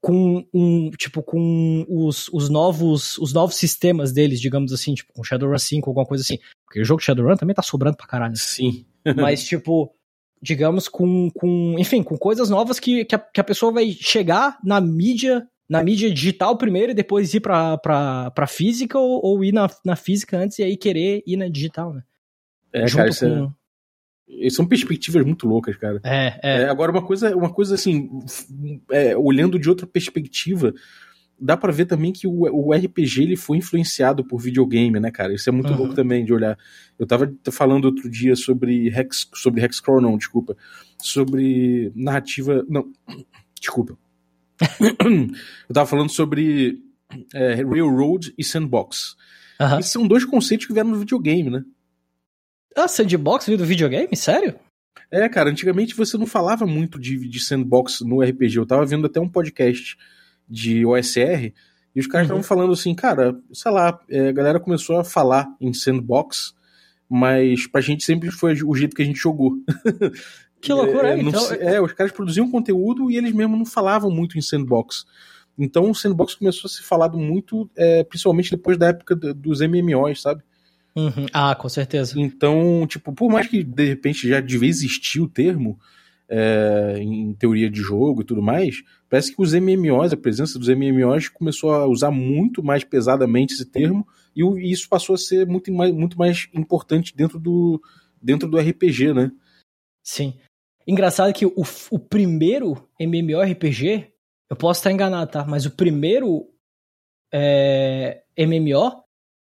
com 0.01 0.45
um, 0.53 0.89
tipo, 0.91 1.21
com 1.21 1.86
os, 1.89 2.29
os 2.29 2.49
novos 2.49 3.17
os 3.17 3.34
novos 3.34 3.55
sistemas 3.55 4.13
deles, 4.13 4.39
digamos 4.39 4.71
assim, 4.71 4.93
tipo, 4.93 5.12
com 5.12 5.23
Shadowrun 5.23 5.58
5, 5.58 5.89
alguma 5.89 6.05
coisa 6.05 6.23
assim. 6.23 6.39
Porque 6.65 6.79
o 6.79 6.86
jogo 6.86 7.01
Shadowrun 7.01 7.36
também 7.36 7.53
tá 7.53 7.62
sobrando 7.62 7.97
pra 7.97 8.08
caralho. 8.08 8.38
Sim. 8.38 8.86
Mas, 9.17 9.43
tipo, 9.43 9.93
digamos, 10.41 10.88
com, 10.88 11.30
com 11.32 11.75
enfim, 11.78 12.02
com 12.02 12.17
coisas 12.17 12.49
novas 12.49 12.80
que, 12.80 13.06
que 13.06 13.15
a, 13.15 13.19
que, 13.19 13.41
a, 13.41 13.43
pessoa 13.43 13.71
vai 13.71 13.91
chegar 13.91 14.58
na 14.63 14.80
mídia, 14.80 15.47
na 15.67 15.84
mídia 15.84 16.12
digital 16.12 16.58
primeiro 16.58 16.91
e 16.91 16.95
depois 16.95 17.34
ir 17.34 17.41
pra, 17.41 17.78
pra, 17.78 18.32
pra 18.32 18.47
física 18.47 18.97
ou, 18.97 19.23
ou 19.23 19.43
ir 19.43 19.52
na, 19.52 19.69
na 19.84 19.95
física 19.95 20.38
antes 20.38 20.60
e 20.60 20.63
aí 20.63 20.78
querer 20.78 21.23
ir 21.28 21.38
na 21.38 21.47
digital, 21.47 21.93
né? 21.93 22.04
É, 22.71 22.88
Junto 22.88 22.97
cara, 22.97 23.15
com... 23.15 23.45
é... 23.45 24.49
São 24.52 24.65
perspectivas 24.65 25.25
muito 25.25 25.47
loucas, 25.47 25.75
cara. 25.75 25.99
É, 26.04 26.39
é. 26.43 26.62
é 26.62 26.69
agora, 26.69 26.91
uma 26.91 27.02
coisa, 27.02 27.36
uma 27.36 27.52
coisa 27.52 27.73
assim, 27.73 28.10
é, 28.91 29.17
olhando 29.17 29.58
de 29.58 29.67
outra 29.67 29.88
perspectiva, 29.88 30.71
dá 31.39 31.56
para 31.58 31.71
ver 31.71 31.86
também 31.86 32.12
que 32.12 32.28
o, 32.28 32.43
o, 32.52 32.73
RPG 32.73 33.23
ele 33.23 33.36
foi 33.36 33.58
influenciado 33.58 34.23
por 34.23 34.39
videogame, 34.39 34.99
né, 34.99 35.12
cara? 35.12 35.34
Isso 35.34 35.49
é 35.49 35.52
muito 35.52 35.71
uhum. 35.71 35.78
louco 35.78 35.93
também 35.93 36.25
de 36.25 36.34
olhar. 36.34 36.58
Eu 36.97 37.06
tava 37.06 37.32
falando 37.52 37.86
outro 37.86 38.10
dia 38.10 38.36
sobre 38.36 38.88
Hex, 38.88 39.30
sobre 39.34 39.63
Hexcrawl, 39.63 40.02
não, 40.02 40.17
desculpa. 40.17 40.56
Sobre 41.02 41.91
narrativa. 41.95 42.65
Não, 42.67 42.91
desculpa. 43.60 43.97
eu 45.69 45.73
tava 45.73 45.88
falando 45.88 46.10
sobre 46.10 46.82
é, 47.34 47.56
Railroad 47.56 48.34
e 48.38 48.43
Sandbox. 48.43 49.15
Uhum. 49.60 49.82
são 49.82 50.08
dois 50.08 50.23
conceitos 50.23 50.65
que 50.67 50.73
vieram 50.73 50.89
no 50.89 50.99
videogame, 50.99 51.49
né? 51.49 51.63
Ah, 52.75 52.88
Sandbox 52.88 53.45
veio 53.45 53.58
do 53.58 53.65
videogame? 53.65 54.15
Sério? 54.15 54.56
É, 55.12 55.28
cara, 55.28 55.49
antigamente 55.49 55.95
você 55.95 56.17
não 56.17 56.28
falava 56.28 56.65
muito 56.67 56.99
de, 56.99 57.28
de 57.28 57.39
sandbox 57.39 58.02
no 58.02 58.21
RPG. 58.21 58.58
Eu 58.58 58.65
tava 58.65 58.86
vendo 58.86 59.08
até 59.08 59.19
um 59.19 59.28
podcast 59.28 59.97
de 60.49 60.85
OSR, 60.85 61.53
e 61.95 61.99
os 61.99 62.07
caras 62.07 62.25
estavam 62.25 62.41
uhum. 62.41 62.47
falando 62.47 62.73
assim, 62.73 62.93
cara, 62.95 63.38
sei 63.51 63.71
lá, 63.71 63.99
é, 64.09 64.29
a 64.29 64.31
galera 64.31 64.59
começou 64.59 64.97
a 64.97 65.03
falar 65.03 65.47
em 65.59 65.73
sandbox, 65.73 66.53
mas 67.09 67.67
pra 67.67 67.81
gente 67.81 68.03
sempre 68.03 68.31
foi 68.31 68.53
o 68.63 68.75
jeito 68.75 68.95
que 68.95 69.01
a 69.01 69.05
gente 69.05 69.19
jogou. 69.19 69.53
Que 70.62 70.73
loucura, 70.73 71.13
é, 71.13 71.19
então... 71.21 71.53
é, 71.53 71.81
os 71.81 71.93
caras 71.93 72.12
produziam 72.12 72.51
conteúdo 72.51 73.09
e 73.09 73.15
eles 73.15 73.31
mesmos 73.31 73.57
não 73.57 73.65
falavam 73.65 74.12
muito 74.12 74.38
em 74.38 74.41
sandbox. 74.41 75.05
Então 75.57 75.89
o 75.89 75.95
sandbox 75.95 76.35
começou 76.35 76.67
a 76.67 76.69
ser 76.69 76.83
falado 76.83 77.17
muito, 77.17 77.69
é, 77.75 78.03
principalmente 78.03 78.51
depois 78.51 78.77
da 78.77 78.88
época 78.88 79.15
dos 79.15 79.62
MMOs, 79.62 80.21
sabe? 80.21 80.43
Uhum. 80.95 81.25
Ah, 81.31 81.55
com 81.55 81.69
certeza. 81.69 82.19
Então, 82.19 82.85
tipo, 82.88 83.13
por 83.13 83.29
mais 83.29 83.47
que 83.47 83.63
de 83.63 83.85
repente 83.85 84.27
já 84.27 84.39
devia 84.39 84.69
existir 84.69 85.21
o 85.21 85.27
termo, 85.27 85.79
é, 86.30 86.98
em 87.00 87.34
teoria 87.34 87.70
de 87.70 87.82
jogo 87.82 88.22
e 88.22 88.26
tudo 88.26 88.42
mais, 88.42 88.84
parece 89.10 89.36
que 89.36 89.42
os 89.42 89.54
MMOs, 89.54 90.13
a 90.13 90.18
presença 90.18 90.60
dos 90.60 90.70
MMOs 90.70 91.28
começou 91.28 91.72
a 91.72 91.88
usar 91.88 92.12
muito 92.12 92.62
mais 92.62 92.84
pesadamente 92.84 93.54
esse 93.54 93.65
termo 93.65 94.08
e, 94.36 94.72
isso 94.72 94.88
passou 94.88 95.15
a 95.15 95.18
ser 95.18 95.48
muito 95.48 95.72
mais, 95.74 95.94
muito 95.94 96.18
mais 96.18 96.48
importante 96.54 97.15
dentro 97.15 97.39
do, 97.39 97.82
dentro 98.22 98.48
do 98.48 98.58
RPG, 98.58 99.13
né? 99.13 99.32
Sim. 100.04 100.38
Engraçado 100.88 101.34
que 101.34 101.46
o, 101.46 101.54
o 101.92 102.00
primeiro 102.00 102.88
MMORPG, 103.00 104.12
eu 104.50 104.56
posso 104.56 104.80
estar 104.80 104.92
enganado, 104.92 105.32
tá? 105.32 105.46
Mas 105.46 105.65
o 105.65 105.72
primeiro 105.72 106.48
é, 107.34 108.24
MMO 108.38 109.04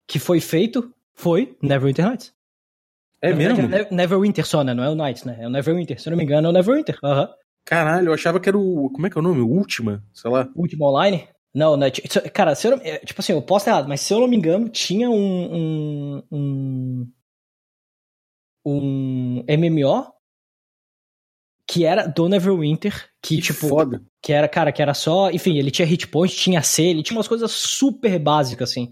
que 0.08 0.20
foi 0.20 0.40
feito 0.40 0.94
foi 1.14 1.56
Neverwinter 1.62 2.08
Nights. 2.08 2.34
É 3.24 3.30
Na 3.30 3.36
mesmo? 3.38 3.56
Verdade, 3.56 3.88
é 3.90 3.96
Neverwinter 3.96 4.46
só, 4.46 4.66
né? 4.66 4.74
Não 4.74 4.84
é 4.84 4.90
o 4.90 4.96
Night, 4.96 5.26
né? 5.26 5.38
É 5.40 5.48
o 5.48 5.50
Neverwinter. 5.50 5.98
Se 5.98 6.10
eu 6.10 6.12
não 6.12 6.18
me 6.18 6.26
engano, 6.26 6.48
é 6.48 6.50
o 6.50 6.54
Neverwinter. 6.54 7.00
Aham. 7.02 7.22
Uhum. 7.22 7.28
Caralho, 7.66 8.10
eu 8.10 8.14
achava 8.14 8.38
que 8.42 8.50
era 8.50 8.58
o. 8.58 8.90
Como 8.90 9.08
é 9.08 9.10
que 9.10 9.18
é 9.18 9.22
o 9.22 9.24
nome? 9.24 9.40
Última? 9.40 10.04
Sei 10.12 10.30
lá. 10.30 10.50
Última 10.54 10.90
Online? 10.90 11.30
Não, 11.56 11.78
né? 11.78 11.90
Cara, 12.34 12.54
se 12.54 12.68
eu 12.68 12.72
não, 12.72 12.84
é, 12.84 12.98
tipo 12.98 13.22
assim, 13.22 13.32
eu 13.32 13.42
posso 13.42 13.70
errado, 13.70 13.88
mas 13.88 14.02
se 14.02 14.14
eu 14.14 14.20
não 14.20 14.28
me 14.28 14.36
engano, 14.36 14.68
tinha 14.68 15.10
um. 15.10 15.56
Um, 15.56 16.24
um, 16.32 17.12
um 18.66 19.46
MMO 19.48 20.12
que 21.66 21.86
era 21.86 22.06
do 22.06 22.28
Neverwinter, 22.28 23.10
que, 23.22 23.38
que 23.38 23.42
tipo. 23.42 23.70
Foda. 23.70 24.04
Que 24.22 24.34
era, 24.34 24.50
cara, 24.50 24.74
que 24.74 24.82
era 24.82 24.94
só. 24.94 25.32
Enfim, 25.32 25.58
ele 25.58 25.72
tinha 25.72 25.88
hit 25.88 26.08
point, 26.10 26.36
tinha 26.36 26.62
C, 26.62 26.84
ele 26.84 27.04
tinha 27.04 27.18
umas 27.18 27.28
coisas 27.30 27.52
super 27.52 28.20
básicas, 28.20 28.72
assim. 28.72 28.92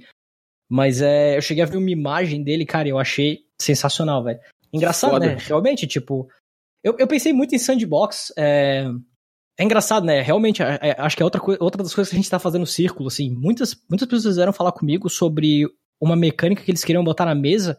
Mas 0.72 1.02
é, 1.02 1.36
eu 1.36 1.42
cheguei 1.42 1.62
a 1.62 1.68
ver 1.68 1.76
uma 1.76 1.92
imagem 1.92 2.42
dele, 2.42 2.66
cara, 2.66 2.88
e 2.88 2.92
eu 2.92 2.98
achei 2.98 3.42
sensacional, 3.62 4.24
velho. 4.24 4.40
Engraçado, 4.72 5.12
Foda. 5.12 5.26
né? 5.26 5.38
Realmente, 5.38 5.86
tipo. 5.86 6.30
Eu, 6.82 6.96
eu 6.98 7.06
pensei 7.06 7.34
muito 7.34 7.54
em 7.54 7.60
sandbox. 7.60 8.32
É, 8.38 8.86
é 9.60 9.64
engraçado, 9.66 10.06
né? 10.06 10.22
Realmente, 10.22 10.64
é, 10.64 10.80
é, 10.82 10.96
acho 10.98 11.18
que 11.18 11.22
é 11.22 11.26
outra, 11.26 11.42
outra 11.60 11.84
das 11.84 11.94
coisas 11.94 12.10
que 12.10 12.16
a 12.16 12.20
gente 12.22 12.30
tá 12.30 12.40
fazendo 12.40 12.62
no 12.62 12.68
círculo, 12.68 13.10
assim. 13.10 13.30
Muitas, 13.30 13.76
muitas 13.90 14.08
pessoas 14.08 14.38
vieram 14.38 14.54
falar 14.54 14.72
comigo 14.72 15.10
sobre 15.10 15.68
uma 16.00 16.16
mecânica 16.16 16.64
que 16.64 16.72
eles 16.72 16.86
queriam 16.86 17.04
botar 17.04 17.26
na 17.26 17.36
mesa 17.36 17.78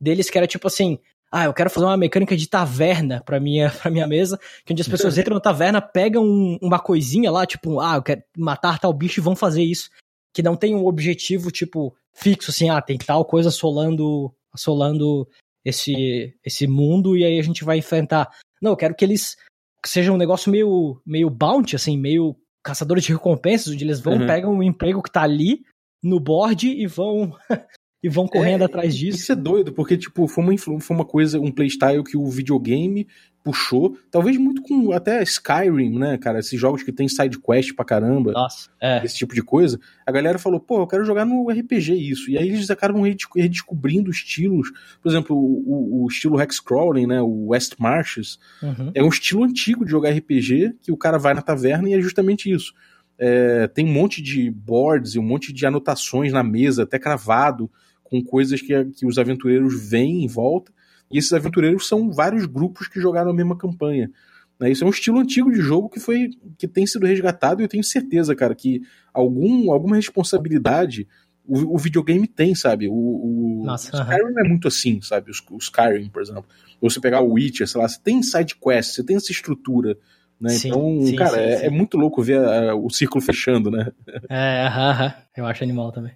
deles, 0.00 0.28
que 0.28 0.36
era 0.36 0.46
tipo 0.48 0.66
assim. 0.66 0.98
Ah, 1.30 1.44
eu 1.44 1.54
quero 1.54 1.70
fazer 1.70 1.86
uma 1.86 1.96
mecânica 1.96 2.36
de 2.36 2.48
taverna 2.48 3.22
pra 3.24 3.38
minha, 3.38 3.70
pra 3.80 3.88
minha 3.88 4.08
mesa, 4.08 4.36
que 4.66 4.72
onde 4.72 4.82
as 4.82 4.88
pessoas 4.88 5.16
entram 5.16 5.34
na 5.34 5.40
taverna, 5.40 5.80
pegam 5.80 6.24
um, 6.24 6.58
uma 6.60 6.80
coisinha 6.80 7.30
lá, 7.30 7.46
tipo, 7.46 7.78
ah, 7.78 7.94
eu 7.94 8.02
quero 8.02 8.22
matar 8.36 8.80
tal 8.80 8.92
bicho 8.92 9.20
e 9.20 9.22
vão 9.22 9.36
fazer 9.36 9.62
isso. 9.62 9.88
Que 10.34 10.42
não 10.42 10.56
tem 10.56 10.74
um 10.74 10.86
objetivo, 10.86 11.52
tipo, 11.52 11.94
fixo, 12.14 12.50
assim, 12.50 12.68
ah, 12.68 12.80
tem 12.80 12.98
tal 12.98 13.24
coisa 13.24 13.48
assolando, 13.48 14.32
assolando 14.52 15.28
esse, 15.64 16.34
esse 16.44 16.66
mundo 16.66 17.16
e 17.16 17.24
aí 17.24 17.38
a 17.38 17.42
gente 17.42 17.64
vai 17.64 17.78
enfrentar. 17.78 18.28
Não, 18.60 18.72
eu 18.72 18.76
quero 18.76 18.94
que 18.94 19.04
eles 19.04 19.36
que 19.82 19.88
seja 19.88 20.12
um 20.12 20.16
negócio 20.16 20.50
meio, 20.50 21.00
meio 21.04 21.28
bounty, 21.28 21.74
assim, 21.74 21.98
meio 21.98 22.36
caçadores 22.62 23.02
de 23.02 23.12
recompensas, 23.12 23.72
onde 23.72 23.84
eles 23.84 23.98
vão, 23.98 24.14
uhum. 24.14 24.26
pegam 24.26 24.54
um 24.54 24.62
emprego 24.62 25.02
que 25.02 25.10
tá 25.10 25.22
ali 25.22 25.64
no 26.00 26.20
board 26.20 26.68
e 26.68 26.86
vão 26.86 27.36
e 28.02 28.08
vão 28.08 28.26
correndo 28.26 28.62
é, 28.62 28.64
atrás 28.64 28.96
disso. 28.96 29.18
Isso 29.18 29.32
é 29.32 29.36
doido, 29.36 29.72
porque 29.72 29.96
tipo, 29.96 30.26
foi 30.28 30.44
uma, 30.44 30.58
foi 30.58 30.96
uma 30.96 31.04
coisa, 31.04 31.40
um 31.40 31.50
playstyle 31.50 32.04
que 32.04 32.16
o 32.16 32.28
videogame 32.28 33.08
puxou, 33.42 33.96
talvez 34.10 34.36
muito 34.36 34.62
com 34.62 34.92
até 34.92 35.22
Skyrim, 35.22 35.98
né, 35.98 36.16
cara? 36.16 36.38
Esses 36.38 36.58
jogos 36.58 36.82
que 36.82 36.92
tem 36.92 37.08
side 37.08 37.38
quest 37.38 37.74
pra 37.74 37.84
caramba. 37.84 38.32
Nossa, 38.32 38.70
é. 38.80 39.04
Esse 39.04 39.16
tipo 39.16 39.34
de 39.34 39.42
coisa. 39.42 39.78
A 40.06 40.12
galera 40.12 40.38
falou, 40.38 40.60
pô, 40.60 40.80
eu 40.80 40.86
quero 40.86 41.04
jogar 41.04 41.24
no 41.24 41.48
RPG 41.50 41.94
isso. 41.94 42.30
E 42.30 42.38
aí 42.38 42.48
eles 42.48 42.70
acabam 42.70 43.02
redescobrindo 43.34 44.10
estilos. 44.10 44.70
Por 45.02 45.08
exemplo, 45.08 45.36
o, 45.36 46.04
o 46.04 46.06
estilo 46.08 46.40
Hexcrawling, 46.40 47.06
né? 47.06 47.20
O 47.20 47.48
West 47.48 47.74
Marches. 47.78 48.38
Uhum. 48.62 48.92
É 48.94 49.02
um 49.02 49.08
estilo 49.08 49.44
antigo 49.44 49.84
de 49.84 49.90
jogar 49.90 50.10
RPG 50.10 50.76
que 50.80 50.92
o 50.92 50.96
cara 50.96 51.18
vai 51.18 51.34
na 51.34 51.42
taverna 51.42 51.88
e 51.88 51.94
é 51.94 52.00
justamente 52.00 52.50
isso. 52.50 52.72
É, 53.18 53.66
tem 53.68 53.86
um 53.86 53.92
monte 53.92 54.22
de 54.22 54.50
boards 54.50 55.14
e 55.14 55.18
um 55.18 55.22
monte 55.22 55.52
de 55.52 55.66
anotações 55.66 56.32
na 56.32 56.42
mesa, 56.42 56.84
até 56.84 56.98
cravado, 56.98 57.70
com 58.02 58.22
coisas 58.22 58.60
que, 58.60 58.84
que 58.86 59.06
os 59.06 59.18
aventureiros 59.18 59.88
veem 59.88 60.24
em 60.24 60.28
volta 60.28 60.72
e 61.12 61.18
esses 61.18 61.32
aventureiros 61.32 61.86
são 61.86 62.10
vários 62.10 62.46
grupos 62.46 62.88
que 62.88 63.00
jogaram 63.00 63.30
a 63.30 63.34
mesma 63.34 63.56
campanha. 63.56 64.10
Né? 64.58 64.70
Isso 64.70 64.84
é 64.84 64.86
um 64.86 64.90
estilo 64.90 65.18
antigo 65.18 65.50
de 65.50 65.60
jogo 65.60 65.88
que 65.88 66.00
foi 66.00 66.30
que 66.56 66.68
tem 66.68 66.86
sido 66.86 67.06
resgatado 67.06 67.60
e 67.60 67.64
eu 67.64 67.68
tenho 67.68 67.84
certeza, 67.84 68.34
cara, 68.34 68.54
que 68.54 68.82
algum, 69.12 69.72
alguma 69.72 69.96
responsabilidade 69.96 71.06
o, 71.44 71.74
o 71.74 71.78
videogame 71.78 72.26
tem, 72.26 72.54
sabe? 72.54 72.88
O, 72.88 72.92
o 72.92 73.62
Nossa, 73.64 73.88
Skyrim 73.88 74.22
uh 74.22 74.34
-huh. 74.34 74.44
é 74.44 74.48
muito 74.48 74.68
assim, 74.68 75.00
sabe? 75.02 75.30
O, 75.30 75.54
o, 75.54 75.58
Skyrim, 75.58 76.08
por 76.08 76.22
exemplo. 76.22 76.44
Ou 76.80 76.88
você 76.88 77.00
pegar 77.00 77.20
o 77.20 77.32
Witcher, 77.32 77.66
sei 77.66 77.80
lá, 77.80 77.88
você 77.88 78.00
tem 78.00 78.22
side 78.22 78.54
quest, 78.56 78.94
você 78.94 79.04
tem 79.04 79.16
essa 79.16 79.32
estrutura. 79.32 79.98
Né? 80.40 80.50
Sim, 80.50 80.68
então, 80.68 81.00
sim, 81.02 81.16
cara, 81.16 81.30
sim, 81.30 81.38
é, 81.38 81.66
é, 81.66 81.70
muito 81.70 81.96
louco 81.96 82.22
ver 82.22 82.38
a, 82.38 82.74
o 82.74 82.90
círculo 82.90 83.22
fechando, 83.22 83.70
né? 83.70 83.90
É, 84.28 84.68
uh 84.68 85.00
-huh. 85.00 85.14
eu 85.36 85.46
acho 85.46 85.64
animal 85.64 85.92
também. 85.92 86.12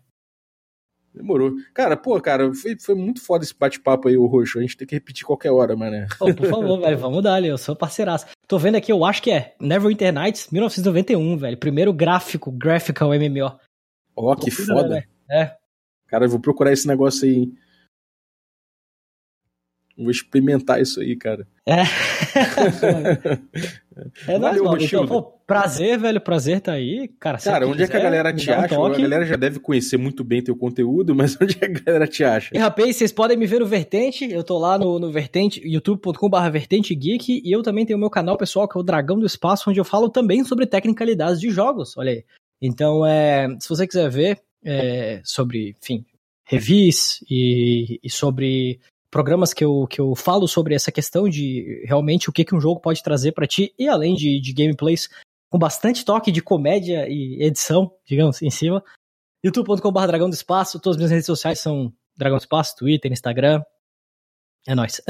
Demorou. 1.17 1.55
Cara, 1.73 1.97
pô, 1.97 2.21
cara, 2.21 2.53
foi, 2.53 2.77
foi 2.79 2.95
muito 2.95 3.23
foda 3.23 3.43
esse 3.43 3.55
bate-papo 3.59 4.07
aí, 4.07 4.19
o 4.19 4.27
Roxo. 4.27 4.59
A 4.59 4.61
gente 4.61 4.77
tem 4.77 4.87
que 4.87 4.95
repetir 4.95 5.25
qualquer 5.25 5.51
hora, 5.51 5.75
mané. 5.75 6.07
Oh, 6.21 6.35
por 6.35 6.47
favor, 6.47 6.79
velho, 6.79 6.99
vamos 6.99 7.23
dar 7.23 7.35
ali, 7.35 7.49
eu 7.49 7.57
sou 7.57 7.75
parceiraço. 7.75 8.27
Tô 8.47 8.59
vendo 8.59 8.77
aqui, 8.77 8.93
eu 8.93 9.03
acho 9.03 9.23
que 9.23 9.31
é 9.31 9.55
Neverwinter 9.59 10.13
Nights, 10.13 10.49
1991, 10.51 11.39
velho. 11.39 11.57
Primeiro 11.57 11.93
gráfico, 11.93 12.53
graphical 12.53 13.09
MMO. 13.09 13.59
Ó, 14.15 14.33
oh, 14.33 14.37
que 14.37 14.51
foda. 14.51 14.89
Né, 14.89 15.05
é. 15.31 15.53
Cara, 16.07 16.27
eu 16.27 16.29
vou 16.29 16.39
procurar 16.39 16.73
esse 16.73 16.87
negócio 16.87 17.27
aí. 17.27 17.51
Vou 19.99 20.11
experimentar 20.11 20.81
isso 20.81 21.01
aí, 21.01 21.17
cara. 21.17 21.47
É. 21.65 21.81
é 24.29 24.39
Valeu, 24.39 24.65
nóis, 24.65 24.85
então, 24.85 25.07
pô, 25.07 25.23
prazer, 25.47 25.99
velho. 25.99 26.21
Prazer 26.21 26.61
tá 26.61 26.73
aí. 26.73 27.09
Cara, 27.19 27.39
cara 27.39 27.67
onde 27.67 27.79
quiser, 27.79 27.85
é 27.85 27.89
que 27.89 27.97
a 27.97 28.01
galera 28.01 28.31
te 28.33 28.51
acha? 28.51 28.77
A 28.77 28.89
galera 28.91 29.25
já 29.25 29.37
deve 29.37 29.59
conhecer 29.59 29.97
muito 29.97 30.23
bem 30.23 30.45
teu 30.45 30.55
conteúdo, 30.55 31.15
mas 31.17 31.35
onde 31.41 31.57
é 31.61 31.69
que 31.69 31.81
a 31.81 31.85
galera 31.85 32.07
te 32.07 32.23
acha? 32.23 32.55
E, 32.55 32.59
rapaz, 32.59 32.97
vocês 32.97 33.11
podem 33.11 33.39
me 33.39 33.47
ver 33.47 33.61
no 33.61 33.67
Vertente. 33.67 34.31
Eu 34.31 34.45
tô 34.45 34.59
lá 34.59 34.79
no, 34.79 34.99
no 34.99 35.11
Vertente, 35.11 35.67
youtube.com.br 35.67 36.51
Vertente 36.53 36.95
Geek. 36.95 37.41
E 37.43 37.51
eu 37.51 37.63
também 37.63 37.87
tenho 37.87 37.97
o 37.97 38.01
meu 38.01 38.11
canal 38.11 38.37
pessoal, 38.37 38.69
que 38.69 38.77
é 38.77 38.81
o 38.81 38.85
Dragão 38.85 39.19
do 39.19 39.25
Espaço, 39.25 39.71
onde 39.71 39.81
eu 39.81 39.85
falo 39.85 40.11
também 40.11 40.45
sobre 40.45 40.67
tecnicalidades 40.67 41.41
de 41.41 41.49
jogos. 41.49 41.97
Olha 41.97 42.13
aí. 42.13 42.23
Então, 42.61 43.05
é, 43.05 43.49
se 43.61 43.69
você 43.69 43.87
quiser 43.87 44.11
ver 44.11 44.43
é, 44.63 45.23
sobre, 45.25 45.75
enfim, 45.83 46.05
revis 46.45 47.25
e, 47.31 47.99
e 48.03 48.11
sobre 48.11 48.79
programas 49.11 49.53
que 49.55 49.65
eu, 49.65 49.87
que 49.87 50.01
eu 50.01 50.15
falo 50.15 50.47
sobre 50.47 50.75
essa 50.75 50.93
questão 50.93 51.29
de 51.29 51.85
realmente 51.87 52.29
o 52.29 52.33
que, 52.33 52.45
que 52.45 52.55
um 52.55 52.61
jogo 52.61 52.81
pode 52.81 53.03
trazer 53.03 53.33
para 53.33 53.47
ti, 53.47 53.73
e 53.79 53.89
além 53.89 54.15
de, 54.15 54.41
de 54.41 54.53
gameplays 54.53 55.09
com 55.49 55.59
bastante 55.59 56.05
toque 56.05 56.33
de 56.33 56.43
comédia 56.43 57.07
e 57.09 57.43
edição, 57.43 57.91
digamos, 58.05 58.43
em 58.43 58.51
cima. 58.51 58.83
youtube.com.br 59.45 60.07
Dragão 60.07 60.29
do 60.29 60.35
Espaço, 60.35 60.81
todas 60.81 60.97
as 60.97 60.99
minhas 60.99 61.11
redes 61.11 61.27
sociais 61.27 61.61
são 61.61 61.93
Dragão 62.17 62.39
do 62.39 62.43
Espaço, 62.43 62.77
Twitter, 62.77 63.13
Instagram. 63.13 63.63
É 64.67 64.75
nóis. 64.75 65.01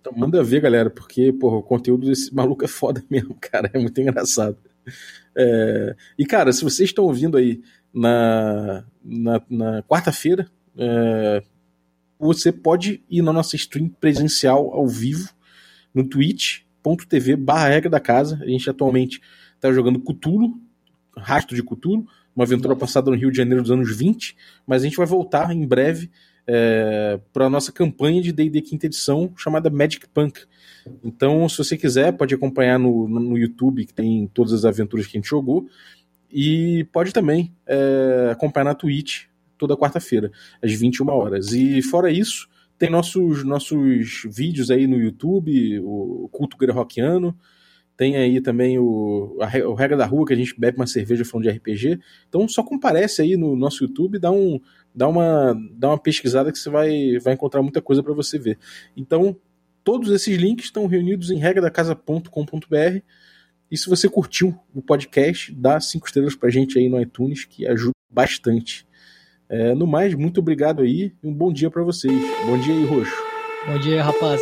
Então 0.00 0.12
manda 0.16 0.42
ver, 0.42 0.60
galera, 0.60 0.90
porque 0.90 1.32
porra, 1.32 1.58
o 1.58 1.62
conteúdo 1.62 2.06
desse 2.06 2.34
maluco 2.34 2.64
é 2.64 2.68
foda 2.68 3.04
mesmo, 3.08 3.36
cara. 3.40 3.70
É 3.72 3.78
muito 3.78 4.00
engraçado. 4.00 4.58
É... 5.36 5.94
E, 6.18 6.26
cara, 6.26 6.52
se 6.52 6.64
vocês 6.64 6.90
estão 6.90 7.04
ouvindo 7.04 7.36
aí 7.36 7.62
na, 7.94 8.84
na, 9.02 9.42
na 9.48 9.82
quarta-feira, 9.84 10.50
é 10.76 11.42
você 12.26 12.52
pode 12.52 13.02
ir 13.10 13.20
na 13.20 13.32
nossa 13.32 13.56
stream 13.56 13.88
presencial 13.88 14.72
ao 14.72 14.86
vivo 14.86 15.28
no 15.92 16.04
twitch.tv 16.08 17.36
barra 17.36 17.68
regra 17.68 17.90
da 17.90 17.98
casa. 18.00 18.38
A 18.42 18.46
gente 18.46 18.70
atualmente 18.70 19.20
está 19.56 19.72
jogando 19.72 19.98
Cutulo, 19.98 20.54
Rastro 21.16 21.56
de 21.56 21.62
Cutulo, 21.62 22.06
uma 22.34 22.44
aventura 22.44 22.76
passada 22.76 23.10
no 23.10 23.16
Rio 23.16 23.30
de 23.30 23.36
Janeiro 23.36 23.62
dos 23.62 23.70
anos 23.70 23.94
20, 23.94 24.36
mas 24.66 24.82
a 24.82 24.84
gente 24.84 24.96
vai 24.96 25.06
voltar 25.06 25.52
em 25.52 25.66
breve 25.66 26.10
é, 26.46 27.20
para 27.32 27.46
a 27.46 27.50
nossa 27.50 27.72
campanha 27.72 28.22
de 28.22 28.32
D&D 28.32 28.60
quinta 28.62 28.86
edição 28.86 29.32
chamada 29.36 29.68
Magic 29.68 30.08
Punk. 30.08 30.40
Então, 31.02 31.48
se 31.48 31.58
você 31.58 31.76
quiser, 31.76 32.12
pode 32.12 32.34
acompanhar 32.34 32.78
no, 32.78 33.08
no 33.08 33.36
YouTube, 33.36 33.84
que 33.84 33.94
tem 33.94 34.28
todas 34.32 34.52
as 34.52 34.64
aventuras 34.64 35.06
que 35.06 35.16
a 35.16 35.20
gente 35.20 35.28
jogou, 35.28 35.68
e 36.30 36.84
pode 36.92 37.12
também 37.12 37.52
é, 37.66 38.30
acompanhar 38.32 38.64
na 38.64 38.74
Twitch, 38.74 39.24
toda 39.66 39.76
quarta-feira, 39.76 40.30
às 40.60 40.72
21 40.72 41.08
horas. 41.08 41.52
E 41.52 41.80
fora 41.82 42.10
isso, 42.10 42.48
tem 42.76 42.90
nossos, 42.90 43.44
nossos 43.44 44.24
vídeos 44.24 44.70
aí 44.70 44.88
no 44.88 44.96
YouTube, 44.96 45.78
o 45.80 46.28
Culto 46.32 46.56
Greyhawkiano, 46.56 47.36
tem 47.96 48.16
aí 48.16 48.40
também 48.40 48.76
o, 48.76 49.38
a, 49.40 49.68
o 49.68 49.74
Regra 49.74 49.96
da 49.96 50.04
Rua, 50.04 50.26
que 50.26 50.32
a 50.32 50.36
gente 50.36 50.58
bebe 50.58 50.78
uma 50.78 50.86
cerveja 50.86 51.24
falando 51.24 51.44
de 51.44 51.50
RPG. 51.50 52.00
Então 52.28 52.48
só 52.48 52.62
comparece 52.64 53.22
aí 53.22 53.36
no 53.36 53.54
nosso 53.54 53.84
YouTube, 53.84 54.18
dá, 54.18 54.32
um, 54.32 54.60
dá, 54.92 55.06
uma, 55.06 55.54
dá 55.72 55.90
uma 55.90 55.98
pesquisada 55.98 56.50
que 56.50 56.58
você 56.58 56.68
vai, 56.68 57.18
vai 57.20 57.34
encontrar 57.34 57.62
muita 57.62 57.80
coisa 57.80 58.02
para 58.02 58.12
você 58.12 58.36
ver. 58.36 58.58
Então, 58.96 59.36
todos 59.84 60.10
esses 60.10 60.36
links 60.36 60.64
estão 60.64 60.86
reunidos 60.86 61.30
em 61.30 61.36
regradacasa.com.br. 61.36 63.00
E 63.70 63.76
se 63.76 63.88
você 63.88 64.08
curtiu 64.08 64.58
o 64.74 64.82
podcast, 64.82 65.54
dá 65.54 65.78
cinco 65.78 66.06
estrelas 66.06 66.34
pra 66.34 66.50
gente 66.50 66.78
aí 66.78 66.88
no 66.88 67.00
iTunes, 67.00 67.44
que 67.44 67.66
ajuda 67.66 67.92
bastante. 68.10 68.86
É, 69.52 69.74
no 69.74 69.86
mais, 69.86 70.14
muito 70.14 70.40
obrigado 70.40 70.80
aí 70.80 71.12
e 71.22 71.28
um 71.28 71.32
bom 71.32 71.52
dia 71.52 71.70
para 71.70 71.82
vocês. 71.82 72.18
Bom 72.46 72.56
dia 72.56 72.74
aí, 72.74 72.86
Roxo. 72.86 73.14
Bom 73.66 73.78
dia, 73.78 74.02
rapaz. 74.02 74.40